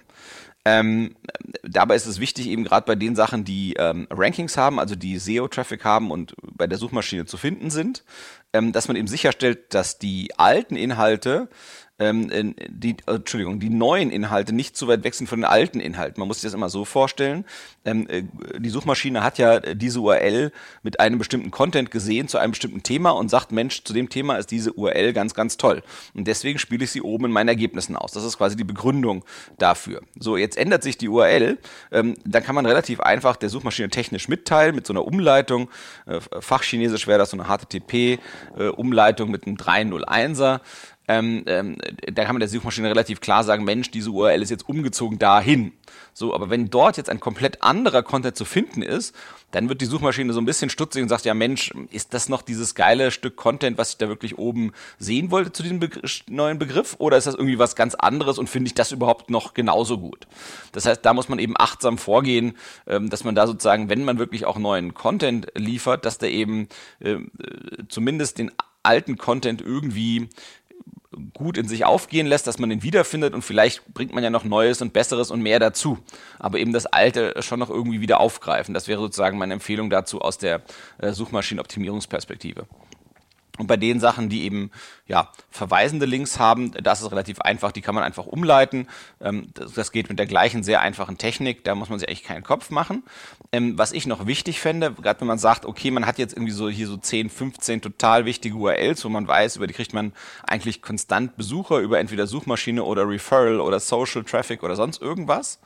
Ähm, 0.66 1.16
dabei 1.64 1.96
ist 1.96 2.08
es 2.08 2.20
wichtig, 2.20 2.48
eben 2.48 2.66
gerade 2.66 2.86
bei 2.86 2.96
den 2.96 3.16
Sachen, 3.16 3.46
die 3.46 3.76
ähm, 3.76 4.06
Rankings 4.12 4.58
haben, 4.58 4.80
also 4.80 4.96
die 4.96 5.18
SEO-Traffic 5.18 5.86
haben 5.86 6.12
und 6.12 6.36
bei 6.42 6.68
der 6.68 6.78
Suchmaschine 6.78 7.26
zu 7.26 7.38
finden 7.38 7.70
sind, 7.70 8.04
ähm, 8.52 8.74
dass 8.74 8.90
man 8.90 8.98
eben 8.98 9.08
sicherstellt, 9.08 9.74
dass 9.74 9.98
die 9.98 10.38
alten 10.38 10.76
Inhalte 10.76 11.48
ähm, 12.00 12.56
die, 12.70 12.98
äh, 13.08 13.16
Entschuldigung, 13.16 13.60
die 13.60 13.70
neuen 13.70 14.12
Inhalte 14.12 14.54
nicht 14.54 14.78
zu 14.78 14.88
weit 14.88 15.04
weg 15.04 15.16
sind 15.16 15.28
von 15.28 15.40
den 15.40 15.46
alten 15.46 15.80
Inhalten. 15.80 16.20
Man 16.20 16.28
muss 16.28 16.38
sich 16.38 16.48
das 16.48 16.54
immer 16.54 16.70
so 16.70 16.86
vorstellen. 16.86 17.44
Ähm, 17.86 18.08
äh, 18.08 18.24
die 18.60 18.70
Suchmaschine 18.70 19.24
hat 19.24 19.38
ja 19.40 19.60
diese 19.60 20.02
URL 20.02 20.52
mit 20.84 21.00
einem 21.00 21.18
bestimmten 21.18 21.50
Content 21.50 21.90
gesehen 21.90 22.28
zu 22.28 22.38
einem 22.38 22.52
bestimmten 22.52 22.84
Thema 22.84 23.12
und 23.12 23.30
sagt, 23.30 23.52
Mensch, 23.52 23.84
zu 23.84 23.94
dem 23.94 24.10
Thema 24.10 24.36
ist 24.38 24.52
diese 24.52 24.74
URL 24.74 25.14
ganz, 25.14 25.34
ganz 25.34 25.58
toll. 25.58 25.82
Und 26.14 26.28
deswegen 26.28 26.60
spiele 26.60 26.84
ich 26.84 26.92
sie 26.92 27.02
oben 27.02 27.26
in 27.26 27.32
meinen 27.32 27.50
Ergebnissen 27.50 27.96
aus. 27.96 28.12
Das 28.12 28.24
ist 28.24 28.38
quasi 28.38 28.56
die 28.56 28.64
Begründung 28.64 29.26
dafür. 29.58 30.02
So, 30.20 30.38
jetzt 30.38 30.58
ändert 30.58 30.84
sich 30.84 30.98
die 30.98 31.10
URL. 31.10 31.58
Ähm, 31.92 32.16
dann 32.26 32.44
kann 32.44 32.54
man 32.54 32.68
relativ 32.68 33.00
einfach 33.00 33.38
der 33.38 33.50
Suchmaschine 33.50 33.90
technisch 33.90 34.28
mitteilen 34.28 34.76
mit 34.76 34.86
so 34.86 34.94
einer 34.94 35.06
Umleitung. 35.06 35.70
Äh, 36.06 36.20
Fachchinesisch 36.40 37.08
wäre 37.08 37.18
das 37.18 37.32
so 37.32 37.38
eine 37.38 37.48
HTTP-Umleitung 37.48 39.30
äh, 39.30 39.32
mit 39.32 39.48
einem 39.48 39.56
301er 39.56 40.62
ähm, 41.08 41.44
ähm, 41.46 41.78
da 42.12 42.26
kann 42.26 42.36
man 42.36 42.42
der 42.42 42.50
Suchmaschine 42.50 42.90
relativ 42.90 43.22
klar 43.22 43.44
sagen, 43.44 43.64
Mensch, 43.64 43.92
diese 43.92 44.12
URL 44.12 44.42
ist 44.42 44.50
jetzt 44.50 44.68
umgezogen 44.68 45.20
dahin. 45.20 45.72
So, 46.14 46.34
aber 46.34 46.50
wenn 46.50 46.70
dort 46.70 46.98
jetzt 46.98 47.10
ein 47.10 47.20
komplett 47.20 47.64
anderer 47.64 48.04
Content 48.04 48.36
zu 48.36 48.44
finden 48.44 48.82
ist, 48.82 49.16
dann 49.52 49.70
wird 49.70 49.80
die 49.80 49.86
Suchmaschine 49.86 50.34
so 50.34 50.42
ein 50.42 50.46
bisschen 50.46 50.70
stutzig 50.70 51.02
und 51.02 51.10
sagt, 51.10 51.26
ja 51.26 51.34
Mensch, 51.34 51.72
ist 51.92 52.14
das 52.14 52.28
noch 52.28 52.42
dieses 52.42 52.76
geile 52.76 53.12
Stück 53.12 53.38
Content, 53.38 53.78
was 53.78 53.92
ich 53.92 53.98
da 53.98 54.10
wirklich 54.10 54.38
oben 54.38 54.74
sehen 55.00 55.32
wollte 55.32 55.54
zu 55.54 55.64
diesem 55.64 55.80
Begr 55.80 56.02
neuen 56.30 56.60
Begriff? 56.60 56.96
Oder 57.00 57.18
ist 57.18 57.28
das 57.28 57.36
irgendwie 57.36 57.60
was 57.60 57.76
ganz 57.76 57.96
anderes 57.96 58.38
und 58.38 58.50
finde 58.50 58.68
ich 58.68 58.74
das 58.74 58.92
überhaupt 58.92 59.30
noch 59.30 59.54
genauso 59.54 59.98
gut? 60.00 60.28
Das 60.74 60.86
heißt, 60.86 61.06
da 61.06 61.14
muss 61.14 61.30
man 61.30 61.40
eben 61.40 61.56
achtsam 61.58 61.98
vorgehen, 61.98 62.58
ähm, 62.86 63.10
dass 63.10 63.24
man 63.24 63.36
da 63.36 63.48
sozusagen, 63.48 63.90
wenn 63.90 64.04
man 64.04 64.20
wirklich 64.20 64.46
auch 64.46 64.58
neuen 64.58 64.94
Content 64.94 65.48
liefert, 65.56 66.04
dass 66.04 66.18
der 66.18 66.32
eben 66.32 66.68
äh, 67.00 67.18
zumindest 67.88 68.40
den 68.40 68.52
alten 68.84 69.18
Content 69.18 69.62
irgendwie 69.62 70.30
gut 71.34 71.58
in 71.58 71.68
sich 71.68 71.86
aufgehen 71.86 72.28
lässt, 72.28 72.48
dass 72.48 72.60
man 72.60 72.70
den 72.70 72.84
wiederfindet 72.84 73.34
und 73.34 73.42
vielleicht 73.42 73.86
bringt 73.94 74.14
man 74.14 74.24
ja 74.24 74.30
noch 74.30 74.44
Neues 74.44 74.82
und 74.82 74.94
Besseres 74.94 75.32
und 75.32 75.42
mehr 75.42 75.60
dazu. 75.60 76.00
Aber 76.40 76.60
eben 76.60 76.74
das 76.74 76.86
Alte 76.86 77.42
schon 77.42 77.60
noch 77.60 77.70
irgendwie 77.70 78.02
wieder 78.02 78.20
aufgreifen. 78.20 78.74
Das 78.74 78.88
wäre 78.88 79.00
sozusagen 79.00 79.38
meine 79.38 79.54
Empfehlung 79.54 79.90
dazu 79.90 80.22
aus 80.22 80.38
der 80.38 80.62
äh, 80.98 81.12
Suchmaschinenoptimierungsperspektive. 81.12 82.68
Und 83.58 83.68
bei 83.68 83.78
den 83.78 84.00
Sachen, 84.00 84.30
die 84.30 84.44
eben 84.44 84.72
ja 85.08 85.32
verweisende 85.50 86.06
Links 86.06 86.38
haben, 86.38 86.72
das 86.72 87.02
ist 87.02 87.12
relativ 87.12 87.42
einfach, 87.42 87.72
die 87.72 87.82
kann 87.82 87.96
man 87.96 88.04
einfach 88.04 88.26
umleiten. 88.26 88.88
Ähm, 89.20 89.48
das, 89.54 89.92
geht 89.92 90.10
mit 90.10 90.20
der 90.20 90.28
gleichen 90.28 90.64
sehr 90.64 90.82
einfachen 90.82 91.18
Technik, 91.18 91.64
da 91.64 91.74
muss 91.74 91.90
man 91.90 92.00
sich 92.00 92.08
eigentlich 92.08 92.24
keinen 92.24 92.44
Kopf 92.44 92.70
machen. 92.70 93.04
Ähm, 93.52 93.78
was 93.78 93.94
ich 93.94 94.06
noch 94.06 94.28
wichtig 94.28 94.60
fände, 94.60 94.92
gerade 94.92 95.22
wenn 95.22 95.28
man 95.28 95.40
sagt, 95.40 95.66
okay, 95.66 95.92
man 95.92 96.06
hat 96.06 96.20
jetzt 96.20 96.34
irgendwie 96.34 96.52
so 96.52 96.70
hier 96.70 96.88
so 96.88 96.98
10, 96.98 97.30
15 97.30 97.82
total 97.82 98.26
wichtige 98.26 98.56
URLs, 98.56 99.04
wo 99.04 99.10
man 99.10 99.28
weiß, 99.28 99.56
über 99.56 99.68
die 99.68 99.74
kriegt 99.74 99.94
man 99.94 100.14
eigentlich 100.44 100.82
konstant 100.82 101.36
Besucher 101.38 101.80
über 101.80 102.00
entweder 102.00 102.28
Suchmaschine 102.28 102.84
oder 102.84 103.08
Referral 103.08 103.60
oder 103.60 103.80
Social 103.80 104.24
Traffic 104.24 104.64
oder 104.64 104.76
sonst 104.76 105.02
irgendwas 105.02 105.60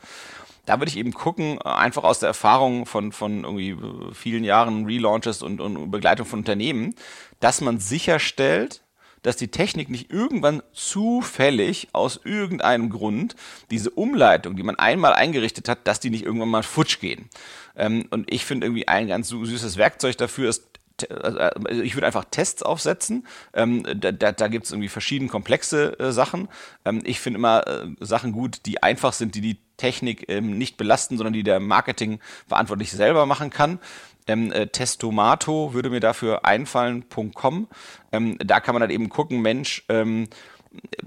da 0.65 0.79
würde 0.79 0.89
ich 0.89 0.97
eben 0.97 1.13
gucken, 1.13 1.61
einfach 1.61 2.03
aus 2.03 2.19
der 2.19 2.27
Erfahrung 2.27 2.85
von, 2.85 3.11
von 3.11 3.43
irgendwie 3.43 3.77
vielen 4.13 4.43
Jahren 4.43 4.85
Relaunches 4.85 5.41
und, 5.41 5.59
und 5.59 5.89
Begleitung 5.91 6.25
von 6.25 6.39
Unternehmen, 6.39 6.95
dass 7.41 7.59
man 7.59 7.79
sicherstellt, 7.79 8.81
dass 9.23 9.35
die 9.35 9.49
Technik 9.49 9.89
nicht 9.89 10.11
irgendwann 10.11 10.63
zufällig 10.73 11.89
aus 11.93 12.21
irgendeinem 12.23 12.89
Grund 12.89 13.35
diese 13.69 13.91
Umleitung, 13.91 14.55
die 14.55 14.63
man 14.63 14.77
einmal 14.77 15.13
eingerichtet 15.13 15.69
hat, 15.69 15.85
dass 15.85 15.99
die 15.99 16.09
nicht 16.09 16.25
irgendwann 16.25 16.49
mal 16.49 16.63
futsch 16.63 16.99
gehen. 16.99 17.29
Ähm, 17.75 18.07
und 18.09 18.31
ich 18.31 18.45
finde 18.45 18.67
irgendwie 18.67 18.87
ein 18.87 19.07
ganz 19.07 19.29
süßes 19.29 19.77
Werkzeug 19.77 20.17
dafür 20.17 20.49
ist 20.49 20.71
also, 21.09 21.39
ich 21.69 21.95
würde 21.95 22.05
einfach 22.05 22.25
Tests 22.29 22.61
aufsetzen. 22.61 23.25
Ähm, 23.53 23.83
da 23.95 24.11
da, 24.11 24.47
gibt 24.47 24.65
es 24.65 24.71
irgendwie 24.71 24.89
verschiedene 24.89 25.31
komplexe 25.31 25.99
äh, 25.99 26.11
Sachen. 26.11 26.47
Ähm, 26.85 27.01
ich 27.03 27.19
finde 27.19 27.37
immer 27.37 27.65
äh, 27.67 27.87
Sachen 27.99 28.31
gut, 28.31 28.65
die 28.65 28.83
einfach 28.83 29.13
sind, 29.13 29.33
die 29.35 29.41
die 29.41 29.57
Technik 29.77 30.29
ähm, 30.29 30.57
nicht 30.57 30.77
belasten, 30.77 31.17
sondern 31.17 31.33
die 31.33 31.43
der 31.43 31.59
Marketing 31.59 32.19
verantwortlich 32.47 32.91
selber 32.91 33.25
machen 33.25 33.49
kann. 33.49 33.79
Ähm, 34.27 34.51
äh, 34.51 34.67
Testomato 34.67 35.73
würde 35.73 35.89
mir 35.89 35.99
dafür 35.99 36.45
einfallen.com. 36.45 37.67
Ähm, 38.11 38.37
da 38.39 38.59
kann 38.59 38.73
man 38.73 38.81
dann 38.81 38.89
eben 38.89 39.09
gucken, 39.09 39.41
Mensch, 39.41 39.83
ähm, 39.89 40.27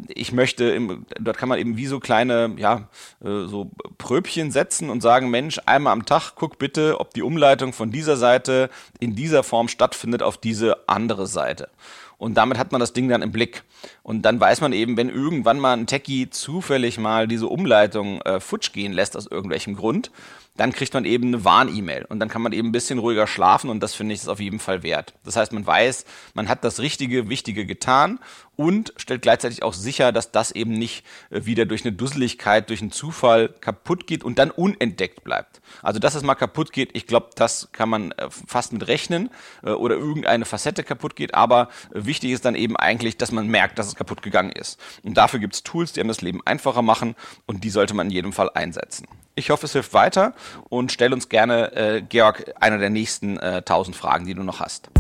ich 0.09 0.33
möchte, 0.33 0.65
im, 0.65 1.07
dort 1.19 1.39
kann 1.39 1.49
man 1.49 1.59
eben 1.59 1.77
wie 1.77 1.87
so 1.87 1.99
kleine, 1.99 2.55
ja, 2.59 2.89
äh, 3.25 3.47
so 3.47 3.71
Pröbchen 3.97 4.51
setzen 4.51 4.91
und 4.91 5.01
sagen, 5.01 5.31
Mensch, 5.31 5.61
einmal 5.65 5.93
am 5.93 6.05
Tag 6.05 6.33
guck 6.35 6.59
bitte, 6.59 7.01
ob 7.01 7.15
die 7.15 7.23
Umleitung 7.23 7.73
von 7.73 7.91
dieser 7.91 8.17
Seite 8.17 8.69
in 9.01 9.15
dieser 9.15 9.43
Form 9.43 9.69
stattfindet 9.69 10.23
auf 10.23 10.37
diese 10.37 10.89
andere 10.89 11.27
Seite. 11.27 11.71
Und 12.19 12.35
damit 12.35 12.59
hat 12.59 12.73
man 12.73 12.81
das 12.81 12.93
Ding 12.93 13.09
dann 13.09 13.23
im 13.23 13.33
Blick. 13.33 13.65
Und 14.03 14.23
dann 14.23 14.41
weiß 14.41 14.61
man 14.61 14.73
eben, 14.73 14.97
wenn 14.97 15.09
irgendwann 15.09 15.59
mal 15.59 15.77
ein 15.77 15.87
Techie 15.87 16.31
zufällig 16.31 16.99
mal 16.99 17.29
diese 17.29 17.47
Umleitung 17.49 18.21
äh, 18.23 18.41
futsch 18.41 18.73
gehen 18.73 18.93
lässt 18.93 19.17
aus 19.17 19.27
irgendwelchem 19.27 19.77
Grund, 19.77 20.11
dann 20.57 20.73
kriegt 20.73 20.95
man 20.95 21.05
eben 21.05 21.29
eine 21.29 21.45
Warn-E-Mail 21.45 22.05
und 22.09 22.21
dann 22.21 22.29
kann 22.29 22.41
man 22.41 22.53
eben 22.53 22.69
ein 22.69 22.73
bisschen 22.73 23.01
ruhiger 23.01 23.27
schlafen 23.27 23.71
und 23.71 23.81
das 23.81 23.95
finde 23.95 24.15
ich 24.15 24.21
ist 24.21 24.29
auf 24.29 24.39
jeden 24.39 24.61
Fall 24.61 24.85
wert. 24.85 25.15
Das 25.25 25.35
heißt, 25.35 25.53
man 25.53 25.67
weiß, 25.67 26.05
man 26.35 26.49
hat 26.49 26.63
das 26.63 26.79
Richtige, 26.79 27.29
Wichtige 27.29 27.67
getan 27.67 28.21
und 28.55 28.93
stellt 28.97 29.23
gleichzeitig 29.23 29.65
auch 29.65 29.73
sicher, 29.73 30.13
dass 30.13 30.31
das 30.31 30.53
eben 30.53 30.73
nicht 30.73 31.05
äh, 31.31 31.45
wieder 31.45 31.67
durch 31.67 31.85
eine 31.85 31.93
Dusseligkeit, 31.93 32.69
durch 32.71 32.83
einen 32.83 32.93
Zufall 32.93 33.49
kaputt 33.49 34.07
geht 34.07 34.23
und 34.23 34.39
dann 34.39 34.53
unentdeckt 34.53 35.25
bleibt. 35.25 35.61
Also, 35.83 35.99
dass 35.99 36.15
es 36.15 36.23
mal 36.23 36.37
kaputt 36.37 36.73
geht, 36.73 36.91
ich 36.93 37.09
glaube, 37.09 37.31
das 37.35 37.71
kann 37.73 37.89
man 37.89 38.13
äh, 38.13 38.29
fast 38.31 38.73
mit 38.73 38.87
rechnen 38.87 39.31
äh, 39.65 39.71
oder 39.71 39.97
irgendeine 39.97 40.45
Facette 40.45 40.85
kaputt 40.85 41.17
geht, 41.17 41.35
aber 41.35 41.69
wichtig 42.07 42.33
ist 42.33 42.45
dann 42.45 42.55
eben 42.55 42.77
eigentlich, 42.77 43.17
dass 43.17 43.33
man 43.33 43.49
merkt, 43.49 43.79
dass 43.79 43.87
es 43.87 43.95
kaputt 43.95 44.23
gegangen 44.23 44.51
ist. 44.51 44.79
Und 45.03 45.15
dafür 45.15 45.41
gibt 45.41 45.55
es 45.55 45.63
Tools, 45.63 45.93
die 45.93 46.01
einem 46.01 46.09
das 46.09 46.23
Leben 46.23 46.41
einfacher 46.45 46.83
machen 46.83 47.15
und 47.47 47.65
die 47.65 47.71
sollte 47.71 47.95
man 47.95 48.07
in 48.09 48.13
jedem 48.13 48.33
Fall 48.33 48.51
einsetzen. 48.55 49.07
Ich 49.35 49.51
hoffe, 49.51 49.67
es 49.67 49.73
hilft 49.73 49.95
weiter 49.95 50.35
und 50.69 50.93
stell 50.93 51.13
uns 51.13 51.29
gerne, 51.29 51.73
äh, 51.73 52.03
Georg, 52.03 52.53
eine 52.61 52.79
der 52.79 52.91
nächsten 52.91 53.37
äh, 53.39 53.63
1000 53.65 53.97
Fragen, 53.97 54.27
die 54.27 54.35
du 54.35 54.43
noch 54.43 54.61
hast. 54.61 54.91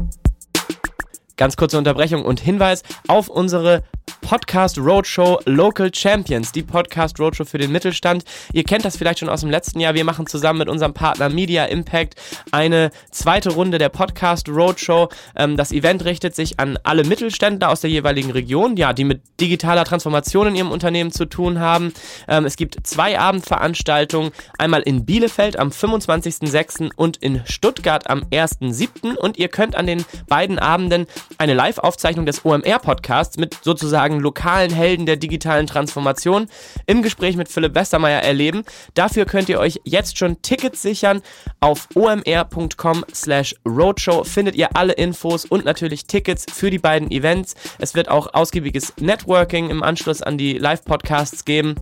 Ganz 1.37 1.56
kurze 1.56 1.78
Unterbrechung 1.78 2.25
und 2.25 2.40
Hinweis 2.40 2.82
auf 3.08 3.28
unsere 3.28 3.82
Podcast 4.25 4.78
Roadshow 4.78 5.38
Local 5.45 5.90
Champions, 5.95 6.50
die 6.50 6.62
Podcast 6.62 7.21
Roadshow 7.21 7.45
für 7.45 7.59
den 7.59 7.71
Mittelstand. 7.71 8.25
Ihr 8.54 8.64
kennt 8.64 8.87
das 8.87 8.97
vielleicht 8.97 9.19
schon 9.19 9.28
aus 9.28 9.43
dem 9.43 9.50
letzten 9.50 9.81
Jahr. 9.81 9.93
Wir 9.93 10.04
machen 10.04 10.26
zusammen 10.26 10.61
mit 10.61 10.69
unserem 10.71 10.95
Partner 10.95 11.28
Media 11.28 11.66
Impact 11.66 12.14
eine 12.50 12.90
zweite 13.11 13.50
Runde 13.50 13.76
der 13.76 13.90
Podcast 13.90 14.49
Roadshow. 14.49 15.11
Ähm, 15.37 15.59
das 15.59 15.73
Event 15.73 16.07
richtet 16.07 16.35
sich 16.35 16.59
an 16.59 16.78
alle 16.85 17.04
Mittelständler 17.04 17.69
aus 17.69 17.83
der 17.83 17.90
jeweiligen 17.90 18.31
Region, 18.31 18.78
ja, 18.78 18.95
die 18.95 19.04
mit 19.04 19.21
digitaler 19.40 19.85
Transformation 19.85 20.47
in 20.47 20.57
ihrem 20.57 20.71
Unternehmen 20.71 21.12
zu 21.12 21.26
tun 21.26 21.61
haben. 21.61 21.93
Ähm, 22.26 22.47
es 22.47 22.57
gibt 22.57 22.87
zwei 22.87 23.19
Abendveranstaltungen, 23.19 24.33
einmal 24.59 24.81
in 24.81 25.04
Bielefeld 25.04 25.59
am 25.59 25.69
25.06. 25.69 26.90
und 26.97 27.19
in 27.19 27.43
Stuttgart 27.45 28.09
am 28.09 28.23
1.07. 28.31 29.16
Und 29.16 29.37
ihr 29.37 29.49
könnt 29.49 29.76
an 29.76 29.87
den 29.87 30.02
beiden 30.28 30.59
Abenden 30.59 31.07
eine 31.37 31.52
Live-Aufzeichnung 31.52 32.25
des 32.25 32.45
OMR-Podcasts 32.47 33.37
mit 33.37 33.59
sozusagen 33.62 34.14
sozusagen 34.14 34.21
lokalen 34.25 34.73
Helden 34.73 35.07
der 35.07 35.16
digitalen 35.16 35.69
Transformation 35.69 36.49
im 36.87 37.02
Gespräch 37.02 37.37
mit 37.37 37.49
Philipp 37.49 37.75
Westermeier 37.75 38.23
erleben. 38.23 38.64
Dafür 38.95 39.26
könnt 39.26 39.49
ihr 39.49 39.61
euch 39.61 39.81
jetzt 39.85 40.19
schon 40.19 40.43
Tickets 40.43 40.83
sichern. 40.83 41.23
Auf 41.61 41.87
omr.com 41.95 43.04
slash 43.14 43.54
roadshow 43.64 44.25
findet 44.25 44.57
ihr 44.57 44.75
alle 44.76 44.95
Infos 44.95 45.45
und 45.45 45.64
natürlich 45.64 46.07
Tickets 46.07 46.47
für 46.52 46.71
die 46.71 46.78
beiden 46.78 47.11
Events. 47.11 47.54
Es 47.78 47.95
wird 47.95 48.09
auch 48.09 48.35
ausgiebiges 48.35 48.95
Networking 48.99 49.71
im 49.71 49.83
Anschluss 49.83 50.23
an 50.23 50.38
die 50.38 50.54
Live-Podcasts 50.54 51.45
geben. 51.45 51.76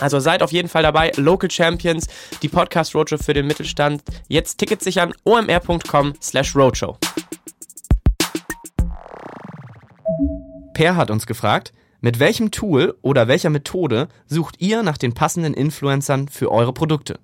Also 0.00 0.18
seid 0.18 0.42
auf 0.42 0.52
jeden 0.52 0.68
Fall 0.68 0.82
dabei. 0.82 1.12
Local 1.16 1.50
Champions, 1.50 2.08
die 2.42 2.48
Podcast 2.48 2.94
Roadshow 2.94 3.18
für 3.18 3.34
den 3.34 3.46
Mittelstand. 3.46 4.02
Jetzt 4.28 4.58
Tickets 4.58 4.84
sichern. 4.84 5.12
omr.com 5.24 6.14
slash 6.20 6.56
roadshow. 6.56 6.98
Per 10.74 10.96
hat 10.96 11.12
uns 11.12 11.26
gefragt, 11.26 11.72
mit 12.00 12.18
welchem 12.18 12.50
Tool 12.50 12.96
oder 13.00 13.28
welcher 13.28 13.48
Methode 13.48 14.08
sucht 14.26 14.56
ihr 14.58 14.82
nach 14.82 14.98
den 14.98 15.14
passenden 15.14 15.54
Influencern 15.54 16.26
für 16.26 16.50
eure 16.50 16.72
Produkte? 16.72 17.20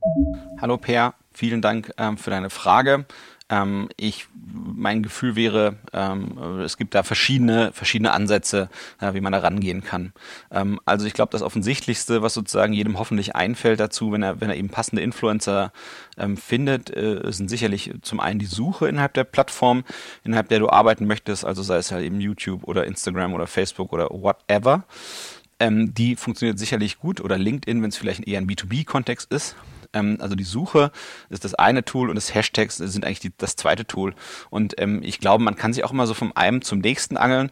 Hallo 0.60 0.76
Per, 0.78 1.14
vielen 1.32 1.60
Dank 1.60 1.92
ähm, 1.98 2.16
für 2.16 2.30
deine 2.30 2.48
Frage. 2.48 3.06
Ähm, 3.50 3.88
ich, 3.96 4.28
mein 4.54 5.02
Gefühl 5.02 5.34
wäre, 5.34 5.76
ähm, 5.92 6.38
es 6.64 6.76
gibt 6.76 6.94
da 6.94 7.02
verschiedene, 7.02 7.72
verschiedene 7.72 8.12
Ansätze, 8.12 8.70
äh, 9.00 9.12
wie 9.12 9.20
man 9.20 9.32
da 9.32 9.40
rangehen 9.40 9.82
kann. 9.82 10.12
Ähm, 10.52 10.80
also 10.84 11.06
ich 11.06 11.14
glaube, 11.14 11.32
das 11.32 11.42
Offensichtlichste, 11.42 12.22
was 12.22 12.32
sozusagen 12.32 12.72
jedem 12.72 12.98
hoffentlich 12.98 13.34
einfällt 13.34 13.80
dazu, 13.80 14.12
wenn 14.12 14.22
er, 14.22 14.40
wenn 14.40 14.50
er 14.50 14.56
eben 14.56 14.68
passende 14.68 15.02
Influencer 15.02 15.72
ähm, 16.16 16.36
findet, 16.36 16.96
äh, 16.96 17.20
sind 17.32 17.50
sicherlich 17.50 17.92
zum 18.02 18.20
einen 18.20 18.38
die 18.38 18.46
Suche 18.46 18.86
innerhalb 18.88 19.14
der 19.14 19.24
Plattform, 19.24 19.84
innerhalb 20.22 20.48
der 20.48 20.60
du 20.60 20.68
arbeiten 20.68 21.06
möchtest, 21.06 21.44
also 21.44 21.62
sei 21.62 21.78
es 21.78 21.90
halt 21.90 22.04
eben 22.04 22.20
YouTube 22.20 22.64
oder 22.64 22.86
Instagram 22.86 23.34
oder 23.34 23.48
Facebook 23.48 23.92
oder 23.92 24.08
whatever. 24.10 24.84
Ähm, 25.58 25.92
die 25.92 26.14
funktioniert 26.14 26.58
sicherlich 26.58 27.00
gut 27.00 27.20
oder 27.20 27.36
LinkedIn, 27.36 27.82
wenn 27.82 27.90
es 27.90 27.96
vielleicht 27.96 28.26
eher 28.26 28.40
ein 28.40 28.46
B2B-Kontext 28.46 29.32
ist. 29.32 29.56
Ähm, 29.92 30.18
also 30.20 30.34
die 30.34 30.44
Suche 30.44 30.92
ist 31.28 31.44
das 31.44 31.54
eine 31.54 31.84
Tool 31.84 32.08
und 32.08 32.16
das 32.16 32.34
Hashtags 32.34 32.76
sind 32.76 33.04
eigentlich 33.04 33.20
die, 33.20 33.32
das 33.36 33.56
zweite 33.56 33.86
Tool. 33.86 34.14
Und 34.50 34.80
ähm, 34.80 35.02
ich 35.02 35.20
glaube, 35.20 35.42
man 35.44 35.56
kann 35.56 35.72
sich 35.72 35.84
auch 35.84 35.92
immer 35.92 36.06
so 36.06 36.14
vom 36.14 36.32
einen 36.34 36.62
zum 36.62 36.78
nächsten 36.78 37.16
angeln 37.16 37.50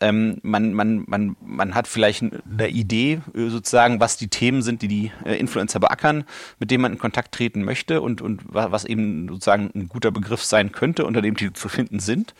ähm, 0.00 0.38
man, 0.42 0.72
man, 0.74 1.04
man, 1.06 1.36
man 1.40 1.74
hat 1.74 1.88
vielleicht 1.88 2.22
eine 2.22 2.68
Idee 2.68 3.20
äh, 3.34 3.48
sozusagen, 3.48 4.00
was 4.00 4.16
die 4.16 4.28
Themen 4.28 4.62
sind, 4.62 4.82
die 4.82 4.88
die 4.88 5.12
äh, 5.24 5.34
Influencer 5.36 5.80
beackern, 5.80 6.24
mit 6.58 6.70
denen 6.70 6.82
man 6.82 6.92
in 6.92 6.98
Kontakt 6.98 7.32
treten 7.32 7.64
möchte 7.64 8.00
und, 8.00 8.20
und 8.20 8.42
was 8.46 8.84
eben 8.84 9.28
sozusagen 9.28 9.70
ein 9.74 9.88
guter 9.88 10.10
Begriff 10.10 10.44
sein 10.44 10.72
könnte, 10.72 11.04
unter 11.04 11.22
dem 11.22 11.36
die 11.36 11.52
zu 11.52 11.68
finden 11.68 11.98
sind. 12.00 12.34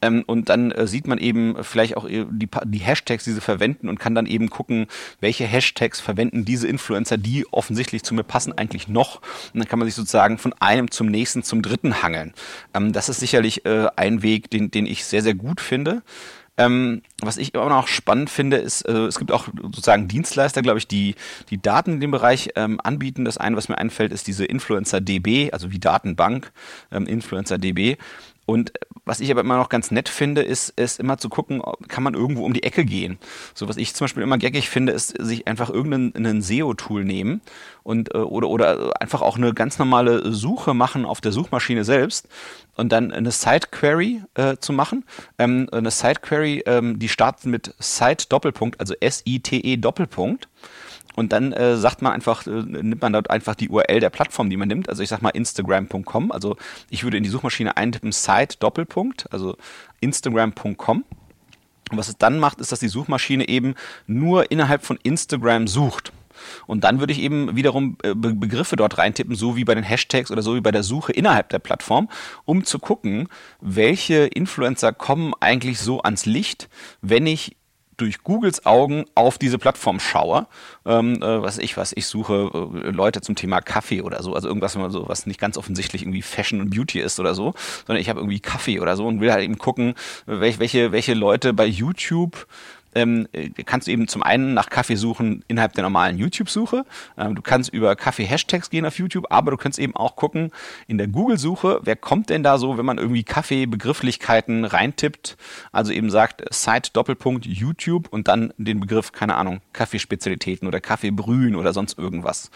Ähm, 0.00 0.24
und 0.26 0.48
dann 0.48 0.70
äh, 0.70 0.86
sieht 0.86 1.06
man 1.06 1.18
eben 1.18 1.62
vielleicht 1.62 1.96
auch 1.96 2.08
äh, 2.08 2.24
die, 2.30 2.48
die 2.66 2.78
Hashtags, 2.78 3.24
die 3.24 3.32
sie 3.32 3.40
verwenden 3.40 3.88
und 3.88 3.98
kann 3.98 4.14
dann 4.14 4.26
eben 4.26 4.50
gucken, 4.50 4.86
welche 5.20 5.44
Hashtags 5.44 6.00
verwenden 6.00 6.44
diese 6.44 6.68
Influencer, 6.68 7.16
die 7.16 7.46
offensichtlich 7.52 8.02
zu 8.04 8.14
mir 8.14 8.24
passen, 8.24 8.52
eigentlich 8.56 8.88
noch. 8.88 9.20
Und 9.52 9.60
dann 9.60 9.68
kann 9.68 9.78
man 9.78 9.86
sich 9.86 9.94
sozusagen 9.94 10.38
von 10.38 10.52
einem 10.60 10.90
zum 10.90 11.08
nächsten, 11.08 11.42
zum 11.42 11.62
dritten 11.62 12.02
hangeln. 12.02 12.32
Ähm, 12.74 12.92
das 12.92 13.08
ist 13.08 13.20
sicherlich 13.20 13.64
äh, 13.66 13.88
ein 13.96 14.22
Weg, 14.22 14.50
den, 14.50 14.70
den 14.70 14.86
ich 14.86 15.04
sehr, 15.04 15.22
sehr 15.22 15.34
gut 15.34 15.60
finde. 15.60 16.02
Ähm, 16.58 17.02
was 17.20 17.38
ich 17.38 17.56
auch 17.56 17.68
noch 17.68 17.86
spannend 17.86 18.30
finde, 18.30 18.58
ist, 18.58 18.82
äh, 18.82 19.06
es 19.06 19.18
gibt 19.18 19.32
auch 19.32 19.48
sozusagen 19.62 20.08
Dienstleister, 20.08 20.60
glaube 20.60 20.78
ich, 20.78 20.88
die 20.88 21.14
die 21.50 21.62
Daten 21.62 21.94
in 21.94 22.00
dem 22.00 22.10
Bereich 22.10 22.50
ähm, 22.56 22.80
anbieten. 22.82 23.24
Das 23.24 23.38
eine, 23.38 23.56
was 23.56 23.68
mir 23.68 23.78
einfällt, 23.78 24.12
ist 24.12 24.26
diese 24.26 24.44
Influencer 24.44 25.00
DB, 25.00 25.52
also 25.52 25.70
wie 25.70 25.78
Datenbank, 25.78 26.52
ähm, 26.90 27.06
Influencer 27.06 27.58
DB. 27.58 27.96
Und 28.48 28.72
was 29.04 29.20
ich 29.20 29.30
aber 29.30 29.42
immer 29.42 29.58
noch 29.58 29.68
ganz 29.68 29.90
nett 29.90 30.08
finde, 30.08 30.40
ist, 30.40 30.70
ist 30.70 30.98
immer 30.98 31.18
zu 31.18 31.28
gucken, 31.28 31.60
kann 31.86 32.02
man 32.02 32.14
irgendwo 32.14 32.46
um 32.46 32.54
die 32.54 32.62
Ecke 32.62 32.86
gehen. 32.86 33.18
So 33.52 33.68
was 33.68 33.76
ich 33.76 33.92
zum 33.92 34.06
Beispiel 34.06 34.22
immer 34.22 34.38
geckig 34.38 34.70
finde, 34.70 34.92
ist 34.92 35.14
sich 35.22 35.46
einfach 35.46 35.68
irgendein 35.68 36.40
SEO-Tool 36.40 37.04
nehmen 37.04 37.42
und 37.82 38.14
äh, 38.14 38.18
oder 38.18 38.48
oder 38.48 39.02
einfach 39.02 39.20
auch 39.20 39.36
eine 39.36 39.52
ganz 39.52 39.78
normale 39.78 40.32
Suche 40.32 40.72
machen 40.72 41.04
auf 41.04 41.20
der 41.20 41.30
Suchmaschine 41.30 41.84
selbst 41.84 42.26
und 42.76 42.90
dann 42.90 43.12
eine 43.12 43.32
Site-Query 43.32 44.22
äh, 44.32 44.56
zu 44.56 44.72
machen. 44.72 45.04
Ähm, 45.38 45.68
eine 45.70 45.90
Site-Query, 45.90 46.62
ähm, 46.64 46.98
die 46.98 47.10
startet 47.10 47.44
mit 47.44 47.74
Site 47.78 48.28
Doppelpunkt, 48.30 48.80
also 48.80 48.94
S-I-T-E 48.98 49.76
Doppelpunkt. 49.76 50.48
Und 51.18 51.32
dann 51.32 51.52
äh, 51.52 51.76
sagt 51.76 52.00
man 52.00 52.12
einfach, 52.12 52.46
äh, 52.46 52.50
nimmt 52.50 53.02
man 53.02 53.12
dort 53.12 53.28
einfach 53.28 53.56
die 53.56 53.68
URL 53.68 53.98
der 53.98 54.08
Plattform, 54.08 54.50
die 54.50 54.56
man 54.56 54.68
nimmt. 54.68 54.88
Also 54.88 55.02
ich 55.02 55.08
sag 55.08 55.20
mal 55.20 55.30
Instagram.com. 55.30 56.30
Also 56.30 56.56
ich 56.90 57.02
würde 57.02 57.16
in 57.16 57.24
die 57.24 57.28
Suchmaschine 57.28 57.76
eintippen 57.76 58.12
Site 58.12 58.58
Doppelpunkt, 58.60 59.26
also 59.32 59.56
Instagram.com. 59.98 61.04
Und 61.90 61.98
was 61.98 62.08
es 62.08 62.18
dann 62.18 62.38
macht, 62.38 62.60
ist, 62.60 62.70
dass 62.70 62.78
die 62.78 62.86
Suchmaschine 62.86 63.48
eben 63.48 63.74
nur 64.06 64.52
innerhalb 64.52 64.84
von 64.84 64.96
Instagram 65.02 65.66
sucht. 65.66 66.12
Und 66.68 66.84
dann 66.84 67.00
würde 67.00 67.12
ich 67.12 67.20
eben 67.20 67.56
wiederum 67.56 67.96
äh, 68.04 68.14
Begriffe 68.14 68.76
dort 68.76 68.96
reintippen, 68.96 69.34
so 69.34 69.56
wie 69.56 69.64
bei 69.64 69.74
den 69.74 69.82
Hashtags 69.82 70.30
oder 70.30 70.42
so 70.42 70.54
wie 70.54 70.60
bei 70.60 70.70
der 70.70 70.84
Suche 70.84 71.10
innerhalb 71.10 71.48
der 71.48 71.58
Plattform, 71.58 72.08
um 72.44 72.62
zu 72.62 72.78
gucken, 72.78 73.28
welche 73.60 74.26
Influencer 74.26 74.92
kommen 74.92 75.34
eigentlich 75.40 75.80
so 75.80 76.00
ans 76.00 76.26
Licht, 76.26 76.68
wenn 77.02 77.26
ich 77.26 77.56
durch 77.98 78.22
Googles 78.22 78.64
Augen 78.64 79.04
auf 79.14 79.36
diese 79.38 79.58
Plattform 79.58 80.00
schaue, 80.00 80.46
ähm, 80.86 81.22
äh, 81.22 81.42
was 81.42 81.58
ich 81.58 81.76
was, 81.76 81.92
ich 81.94 82.06
suche 82.06 82.50
äh, 82.84 82.90
Leute 82.90 83.20
zum 83.20 83.34
Thema 83.34 83.60
Kaffee 83.60 84.00
oder 84.00 84.22
so, 84.22 84.34
also 84.34 84.48
irgendwas, 84.48 84.72
so, 84.72 85.08
was 85.08 85.26
nicht 85.26 85.40
ganz 85.40 85.58
offensichtlich 85.58 86.02
irgendwie 86.02 86.22
Fashion 86.22 86.60
und 86.60 86.70
Beauty 86.70 87.00
ist 87.00 87.20
oder 87.20 87.34
so, 87.34 87.54
sondern 87.86 88.00
ich 88.00 88.08
habe 88.08 88.20
irgendwie 88.20 88.40
Kaffee 88.40 88.80
oder 88.80 88.96
so 88.96 89.06
und 89.06 89.20
will 89.20 89.32
halt 89.32 89.44
eben 89.44 89.58
gucken, 89.58 89.94
welche, 90.26 90.92
welche 90.92 91.14
Leute 91.14 91.52
bei 91.52 91.66
YouTube 91.66 92.46
ähm, 92.98 93.28
äh, 93.32 93.50
kannst 93.64 93.86
du 93.86 93.92
eben 93.92 94.08
zum 94.08 94.22
einen 94.22 94.54
nach 94.54 94.70
Kaffee 94.70 94.96
suchen 94.96 95.44
innerhalb 95.48 95.72
der 95.74 95.82
normalen 95.82 96.18
YouTube-Suche. 96.18 96.84
Ähm, 97.16 97.34
du 97.34 97.42
kannst 97.42 97.72
über 97.72 97.94
Kaffee-Hashtags 97.96 98.70
gehen 98.70 98.84
auf 98.84 98.98
YouTube, 98.98 99.26
aber 99.30 99.50
du 99.52 99.56
kannst 99.56 99.78
eben 99.78 99.94
auch 99.94 100.16
gucken 100.16 100.50
in 100.86 100.98
der 100.98 101.06
Google-Suche, 101.06 101.80
wer 101.82 101.96
kommt 101.96 102.30
denn 102.30 102.42
da 102.42 102.58
so, 102.58 102.76
wenn 102.76 102.84
man 102.84 102.98
irgendwie 102.98 103.22
Kaffee-Begrifflichkeiten 103.22 104.64
reintippt, 104.64 105.36
also 105.72 105.92
eben 105.92 106.10
sagt 106.10 106.42
Site 106.52 106.90
Doppelpunkt 106.92 107.46
YouTube 107.46 108.08
und 108.10 108.28
dann 108.28 108.52
den 108.58 108.80
Begriff, 108.80 109.12
keine 109.12 109.36
Ahnung, 109.36 109.60
Kaffeespezialitäten 109.72 110.66
oder 110.66 110.80
Kaffeebrühen 110.80 111.54
oder 111.54 111.72
sonst 111.72 111.98
irgendwas. 111.98 112.50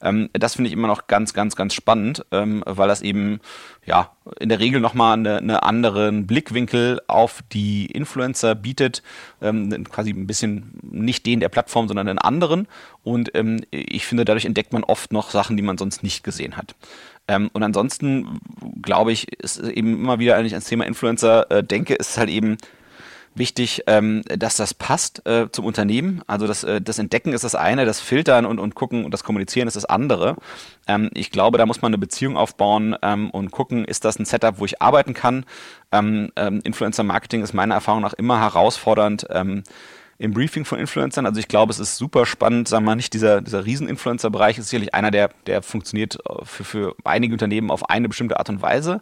Ähm, 0.00 0.30
das 0.32 0.54
finde 0.54 0.68
ich 0.68 0.74
immer 0.74 0.88
noch 0.88 1.08
ganz, 1.08 1.34
ganz, 1.34 1.56
ganz 1.56 1.74
spannend, 1.74 2.24
ähm, 2.30 2.62
weil 2.66 2.88
das 2.88 3.02
eben 3.02 3.40
ja, 3.88 4.12
in 4.38 4.50
der 4.50 4.60
Regel 4.60 4.80
nochmal 4.80 5.14
eine, 5.14 5.38
eine 5.38 5.62
anderen 5.62 6.26
Blickwinkel 6.26 7.00
auf 7.06 7.42
die 7.50 7.86
Influencer 7.86 8.54
bietet, 8.54 9.02
ähm, 9.40 9.84
quasi 9.88 10.10
ein 10.10 10.26
bisschen 10.26 10.78
nicht 10.82 11.26
den 11.26 11.40
der 11.40 11.48
Plattform, 11.48 11.88
sondern 11.88 12.08
einen 12.08 12.18
anderen. 12.18 12.68
Und 13.02 13.34
ähm, 13.34 13.60
ich 13.70 14.06
finde, 14.06 14.24
dadurch 14.24 14.44
entdeckt 14.44 14.72
man 14.72 14.84
oft 14.84 15.12
noch 15.12 15.30
Sachen, 15.30 15.56
die 15.56 15.62
man 15.62 15.78
sonst 15.78 16.02
nicht 16.02 16.22
gesehen 16.24 16.56
hat. 16.56 16.74
Ähm, 17.28 17.50
und 17.52 17.62
ansonsten 17.62 18.40
glaube 18.82 19.12
ich, 19.12 19.32
ist 19.40 19.58
eben 19.58 19.94
immer 19.94 20.18
wieder 20.18 20.36
eigentlich 20.36 20.54
ans 20.54 20.66
Thema 20.66 20.86
Influencer 20.86 21.50
äh, 21.50 21.62
denke, 21.62 21.94
ist 21.94 22.18
halt 22.18 22.30
eben 22.30 22.56
wichtig, 23.38 23.84
ähm, 23.86 24.22
dass 24.26 24.56
das 24.56 24.74
passt 24.74 25.26
äh, 25.26 25.50
zum 25.50 25.64
Unternehmen. 25.64 26.22
Also 26.26 26.46
das, 26.46 26.64
äh, 26.64 26.80
das 26.80 26.98
Entdecken 26.98 27.32
ist 27.32 27.44
das 27.44 27.54
eine, 27.54 27.84
das 27.84 28.00
Filtern 28.00 28.46
und, 28.46 28.58
und 28.58 28.74
gucken 28.74 29.04
und 29.04 29.12
das 29.12 29.24
Kommunizieren 29.24 29.68
ist 29.68 29.76
das 29.76 29.84
andere. 29.84 30.36
Ähm, 30.86 31.10
ich 31.14 31.30
glaube, 31.30 31.58
da 31.58 31.66
muss 31.66 31.82
man 31.82 31.90
eine 31.90 31.98
Beziehung 31.98 32.36
aufbauen 32.36 32.96
ähm, 33.02 33.30
und 33.30 33.50
gucken, 33.50 33.84
ist 33.84 34.04
das 34.04 34.18
ein 34.18 34.24
Setup, 34.24 34.58
wo 34.58 34.64
ich 34.64 34.82
arbeiten 34.82 35.14
kann. 35.14 35.44
Ähm, 35.92 36.30
ähm, 36.36 36.60
Influencer 36.64 37.02
Marketing 37.02 37.42
ist 37.42 37.54
meiner 37.54 37.74
Erfahrung 37.74 38.02
nach 38.02 38.14
immer 38.14 38.40
herausfordernd. 38.40 39.26
Im 40.20 40.32
Briefing 40.32 40.64
von 40.64 40.80
Influencern. 40.80 41.26
Also 41.26 41.38
ich 41.38 41.46
glaube, 41.46 41.72
es 41.72 41.78
ist 41.78 41.96
super 41.96 42.26
spannend, 42.26 42.66
sagen 42.66 42.84
wir 42.84 42.90
mal 42.90 42.96
nicht, 42.96 43.14
dieser, 43.14 43.40
dieser 43.40 43.64
Riesen-Influencer-Bereich 43.64 44.58
ist 44.58 44.68
sicherlich 44.68 44.92
einer, 44.92 45.12
der, 45.12 45.30
der 45.46 45.62
funktioniert 45.62 46.18
äh, 46.28 46.44
für, 46.44 46.64
für 46.64 46.96
einige 47.04 47.32
Unternehmen 47.32 47.70
auf 47.70 47.88
eine 47.88 48.08
bestimmte 48.08 48.38
Art 48.38 48.48
und 48.48 48.60
Weise. 48.60 49.00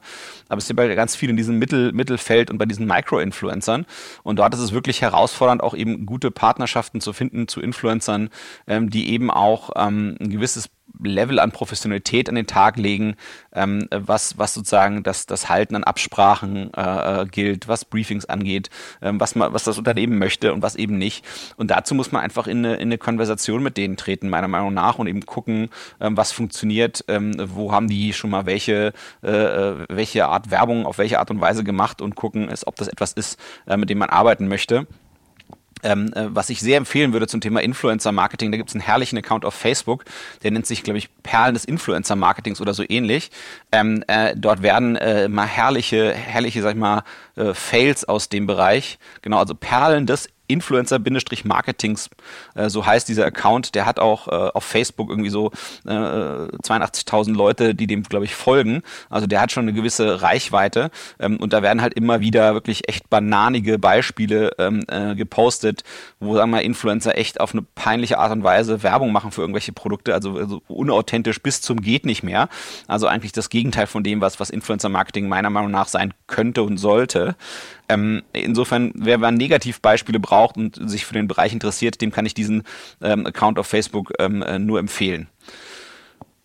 Aber 0.49 0.59
es 0.59 0.67
sind 0.67 0.77
bei 0.77 0.95
ganz 0.95 1.17
viel 1.17 1.31
in 1.31 1.37
diesem 1.37 1.59
Mittel, 1.59 1.93
Mittelfeld 1.93 2.51
und 2.51 2.59
bei 2.59 2.67
diesen 2.67 2.87
Micro-Influencern. 2.87 3.87
Und 4.25 4.39
dort 4.39 4.53
ist 4.55 4.61
es 4.61 4.73
wirklich 4.73 5.01
herausfordernd, 5.01 5.63
auch 5.63 5.75
eben 5.75 6.05
gute 6.05 6.31
Partnerschaften 6.31 7.01
zu 7.01 7.15
finden 7.15 7.49
zu 7.49 7.63
Influencern, 7.63 8.29
ähm, 8.67 8.91
die 8.91 9.09
eben 9.11 9.31
auch 9.31 9.71
ähm, 9.75 10.17
ein 10.21 10.31
gewisses 10.31 10.69
Level 11.03 11.39
an 11.39 11.53
Professionalität 11.53 12.29
an 12.29 12.35
den 12.35 12.47
Tag 12.47 12.77
legen, 12.77 13.17
ähm, 13.53 13.89
was, 13.91 14.39
was 14.39 14.55
sozusagen 14.55 15.03
das, 15.03 15.27
das 15.27 15.49
Halten 15.49 15.75
an 15.77 15.85
Absprachen 15.85 16.73
äh, 16.75 17.23
äh, 17.23 17.27
gilt, 17.27 17.69
was 17.69 17.85
Briefings 17.85 18.25
angeht, 18.27 18.71
ähm, 19.03 19.21
was, 19.21 19.35
man, 19.35 19.53
was 19.53 19.65
das 19.65 19.79
Unternehmen 19.79 20.19
möchte 20.19 20.53
und 20.53 20.63
was 20.63 20.77
eben 20.77 20.99
nicht. 20.99 21.25
Und 21.57 21.71
dazu 21.71 21.95
muss 21.95 22.13
man 22.13 22.23
einfach 22.23 22.47
in 22.47 22.65
eine, 22.65 22.77
in 22.77 22.89
eine 22.89 22.99
Konversation 22.99 23.63
mit 23.63 23.77
denen 23.77 23.97
treten, 23.97 24.29
meiner 24.29 24.49
Meinung 24.49 24.75
nach, 24.75 24.99
und 24.99 25.07
eben 25.07 25.25
gucken, 25.27 25.69
ähm, 26.01 26.17
was 26.17 26.33
funktioniert, 26.33 27.05
ähm, 27.09 27.35
wo 27.39 27.73
haben 27.73 27.89
die 27.89 28.13
schon 28.13 28.31
mal 28.31 28.47
welche, 28.47 28.93
äh, 29.23 29.31
äh 29.31 29.87
welche 29.89 30.27
Art 30.27 30.51
Werbung 30.51 30.87
auf 30.87 30.99
welche 30.99 31.19
Art 31.19 31.31
und 31.31 31.41
Weise 31.41 31.65
gemacht 31.65 32.01
und 32.01 32.15
gucken, 32.17 32.49
ist, 32.49 32.67
ob 32.67 32.77
das 32.77 32.89
etwas 32.89 33.13
ist, 33.13 33.39
äh, 33.67 33.77
mit 33.77 33.91
dem 33.91 33.99
man 33.99 34.11
arbeiten 34.11 34.49
möchte. 34.49 34.87
Ähm, 35.83 36.13
äh, 36.15 36.27
was 36.35 36.49
ich 36.49 36.61
sehr 36.61 36.79
empfehlen 36.79 37.13
würde 37.13 37.27
zum 37.27 37.41
Thema 37.41 37.63
Influencer-Marketing, 37.63 38.51
da 38.51 38.57
gibt 38.57 38.71
es 38.71 38.75
einen 38.75 38.83
herrlichen 38.83 39.19
Account 39.19 39.45
auf 39.45 39.55
Facebook, 39.55 40.05
der 40.43 40.51
nennt 40.51 40.67
sich, 40.67 40.83
glaube 40.83 40.99
ich, 40.99 41.11
Perlen 41.23 41.55
des 41.55 41.65
Influencer-Marketings 41.67 42.61
oder 42.61 42.73
so 42.73 42.83
ähnlich. 42.89 43.31
Ähm, 43.73 44.03
äh, 44.07 44.35
dort 44.37 44.63
werden 44.63 44.97
äh, 44.97 45.29
mal 45.29 45.47
herrliche, 45.47 46.13
herrliche, 46.13 46.63
sag 46.63 46.73
ich 46.73 46.79
mal, 46.79 47.05
äh, 47.37 47.53
Fails 47.53 48.05
aus 48.05 48.31
dem 48.31 48.47
Bereich, 48.47 48.99
genau, 49.21 49.39
also 49.39 49.55
Perlen 49.55 50.07
des 50.07 50.29
Influencer-Marketings, 50.49 52.11
äh, 52.55 52.69
so 52.69 52.87
heißt 52.87 53.09
dieser 53.09 53.27
Account, 53.27 53.75
der 53.75 53.87
hat 53.87 53.99
auch 53.99 54.29
äh, 54.29 54.31
auf 54.31 54.65
Facebook 54.65 55.11
irgendwie 55.11 55.31
so 55.31 55.51
äh, 55.87 55.91
82.000 55.91 57.35
Leute, 57.35 57.75
die 57.75 57.87
dem, 57.87 58.03
glaube 58.03 58.25
ich, 58.25 58.35
folgen. 58.35 58.83
Also 59.11 59.27
der 59.27 59.41
hat 59.41 59.53
schon 59.53 59.65
eine 59.65 59.73
gewisse 59.73 60.23
Reichweite 60.23 60.91
ähm, 61.19 61.37
und 61.39 61.53
da 61.53 61.63
werden 61.63 61.83
halt 61.83 61.95
immer 61.95 62.21
wieder 62.21 62.55
wirklich 62.55 62.89
echt 62.89 63.11
bananige 63.11 63.79
Beispiele 63.79 64.53
ähm, 64.59 64.85
äh, 64.89 65.15
gepostet, 65.15 65.83
wo, 66.21 66.35
sagen 66.35 66.51
wir 66.51 66.57
mal, 66.59 66.63
Influencer 66.63 67.17
echt 67.17 67.41
auf 67.41 67.53
eine 67.53 67.63
peinliche 67.63 68.19
Art 68.19 68.33
und 68.33 68.45
Weise 68.45 68.83
Werbung 68.83 69.13
machen 69.13 69.31
für 69.31 69.41
irgendwelche 69.41 69.73
Produkte, 69.73 70.15
also, 70.15 70.37
also 70.37 70.63
unauthentisch 70.69 71.43
bis 71.43 71.61
zum 71.61 71.81
geht 71.81 72.07
nicht 72.07 72.23
mehr. 72.23 72.49
Also 72.87 73.07
eigentlich 73.07 73.33
das 73.33 73.51
Gegenteil 73.51 73.87
von 73.87 74.03
dem, 74.03 74.21
was, 74.21 74.41
was 74.41 74.51
Influencer-Marketing 74.51 75.29
meiner 75.29 75.51
Meinung 75.51 75.71
nach 75.71 75.89
sein 75.89 76.15
könnte 76.27 76.63
und 76.63 76.79
sollte. 76.79 77.37
Ähm, 77.89 78.23
insofern, 78.33 78.93
wer, 78.95 79.21
wer 79.21 79.31
Negativbeispiele 79.31 80.21
braucht 80.21 80.57
und 80.57 80.89
sich 80.89 81.07
für 81.07 81.15
den 81.15 81.29
Bereich 81.29 81.53
interessiert, 81.53 82.01
dem 82.01 82.11
kann 82.11 82.27
ich 82.27 82.35
diesen 82.35 82.65
ähm, 83.01 83.27
Account 83.27 83.59
auf 83.59 83.67
Facebook 83.67 84.13
ähm, 84.19 84.43
äh, 84.43 84.59
nur 84.59 84.79
empfehlen. 84.79 85.29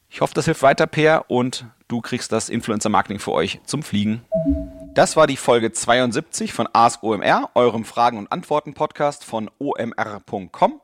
Ich 0.09 0.21
hoffe, 0.21 0.33
das 0.33 0.45
hilft 0.45 0.61
weiter, 0.61 0.87
Per, 0.87 1.31
und 1.31 1.65
du 1.87 2.01
kriegst 2.01 2.31
das 2.31 2.49
Influencer-Marketing 2.49 3.19
für 3.19 3.31
euch 3.31 3.61
zum 3.65 3.81
Fliegen. 3.81 4.21
Das 4.93 5.15
war 5.15 5.25
die 5.25 5.37
Folge 5.37 5.71
72 5.71 6.51
von 6.51 6.67
Ask 6.73 7.01
OMR, 7.01 7.49
eurem 7.55 7.85
Fragen- 7.85 8.17
und 8.17 8.31
Antworten-Podcast 8.31 9.23
von 9.23 9.49
omr.com. 9.57 10.81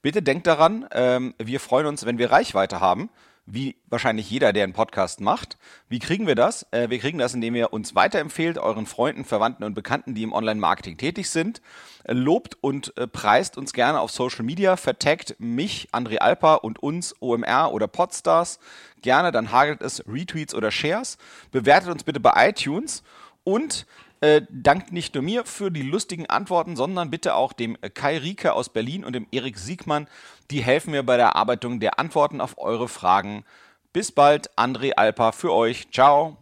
Bitte 0.00 0.22
denkt 0.22 0.46
daran, 0.46 0.86
ähm, 0.92 1.34
wir 1.36 1.60
freuen 1.60 1.86
uns, 1.86 2.06
wenn 2.06 2.16
wir 2.16 2.32
Reichweite 2.32 2.80
haben. 2.80 3.10
Wie 3.52 3.76
wahrscheinlich 3.88 4.30
jeder, 4.30 4.52
der 4.52 4.64
einen 4.64 4.72
Podcast 4.72 5.20
macht. 5.20 5.58
Wie 5.88 5.98
kriegen 5.98 6.26
wir 6.26 6.34
das? 6.34 6.66
Äh, 6.70 6.90
wir 6.90 6.98
kriegen 6.98 7.18
das, 7.18 7.34
indem 7.34 7.54
ihr 7.54 7.72
uns 7.72 7.94
weiterempfehlt, 7.94 8.58
euren 8.58 8.86
Freunden, 8.86 9.24
Verwandten 9.24 9.64
und 9.64 9.74
Bekannten, 9.74 10.14
die 10.14 10.22
im 10.22 10.32
Online-Marketing 10.32 10.96
tätig 10.96 11.30
sind. 11.30 11.60
Äh, 12.04 12.12
lobt 12.12 12.56
und 12.60 12.96
äh, 12.96 13.06
preist 13.06 13.58
uns 13.58 13.72
gerne 13.72 14.00
auf 14.00 14.10
Social 14.10 14.44
Media, 14.44 14.76
vertagt 14.76 15.36
mich, 15.38 15.88
André 15.92 16.18
Alper 16.18 16.64
und 16.64 16.82
uns, 16.82 17.14
OMR 17.20 17.72
oder 17.72 17.88
Podstars. 17.88 18.58
Gerne, 19.02 19.32
dann 19.32 19.52
hagelt 19.52 19.82
es 19.82 20.04
Retweets 20.06 20.54
oder 20.54 20.70
Shares. 20.70 21.18
Bewertet 21.50 21.90
uns 21.90 22.04
bitte 22.04 22.20
bei 22.20 22.48
iTunes 22.48 23.02
und 23.44 23.86
äh, 24.20 24.42
dankt 24.50 24.92
nicht 24.92 25.14
nur 25.14 25.22
mir 25.22 25.44
für 25.44 25.70
die 25.70 25.82
lustigen 25.82 26.26
Antworten, 26.26 26.76
sondern 26.76 27.10
bitte 27.10 27.34
auch 27.34 27.52
dem 27.52 27.76
Kai 27.94 28.18
Rieke 28.18 28.52
aus 28.52 28.68
Berlin 28.68 29.04
und 29.04 29.14
dem 29.14 29.26
Erik 29.32 29.58
Siegmann. 29.58 30.06
Die 30.50 30.62
helfen 30.62 30.90
mir 30.90 31.02
bei 31.02 31.16
der 31.16 31.26
Erarbeitung 31.26 31.80
der 31.80 31.98
Antworten 31.98 32.40
auf 32.40 32.58
eure 32.58 32.88
Fragen. 32.88 33.44
Bis 33.92 34.12
bald, 34.12 34.50
André 34.58 34.92
Alpa 34.92 35.32
für 35.32 35.52
euch. 35.52 35.90
Ciao. 35.90 36.36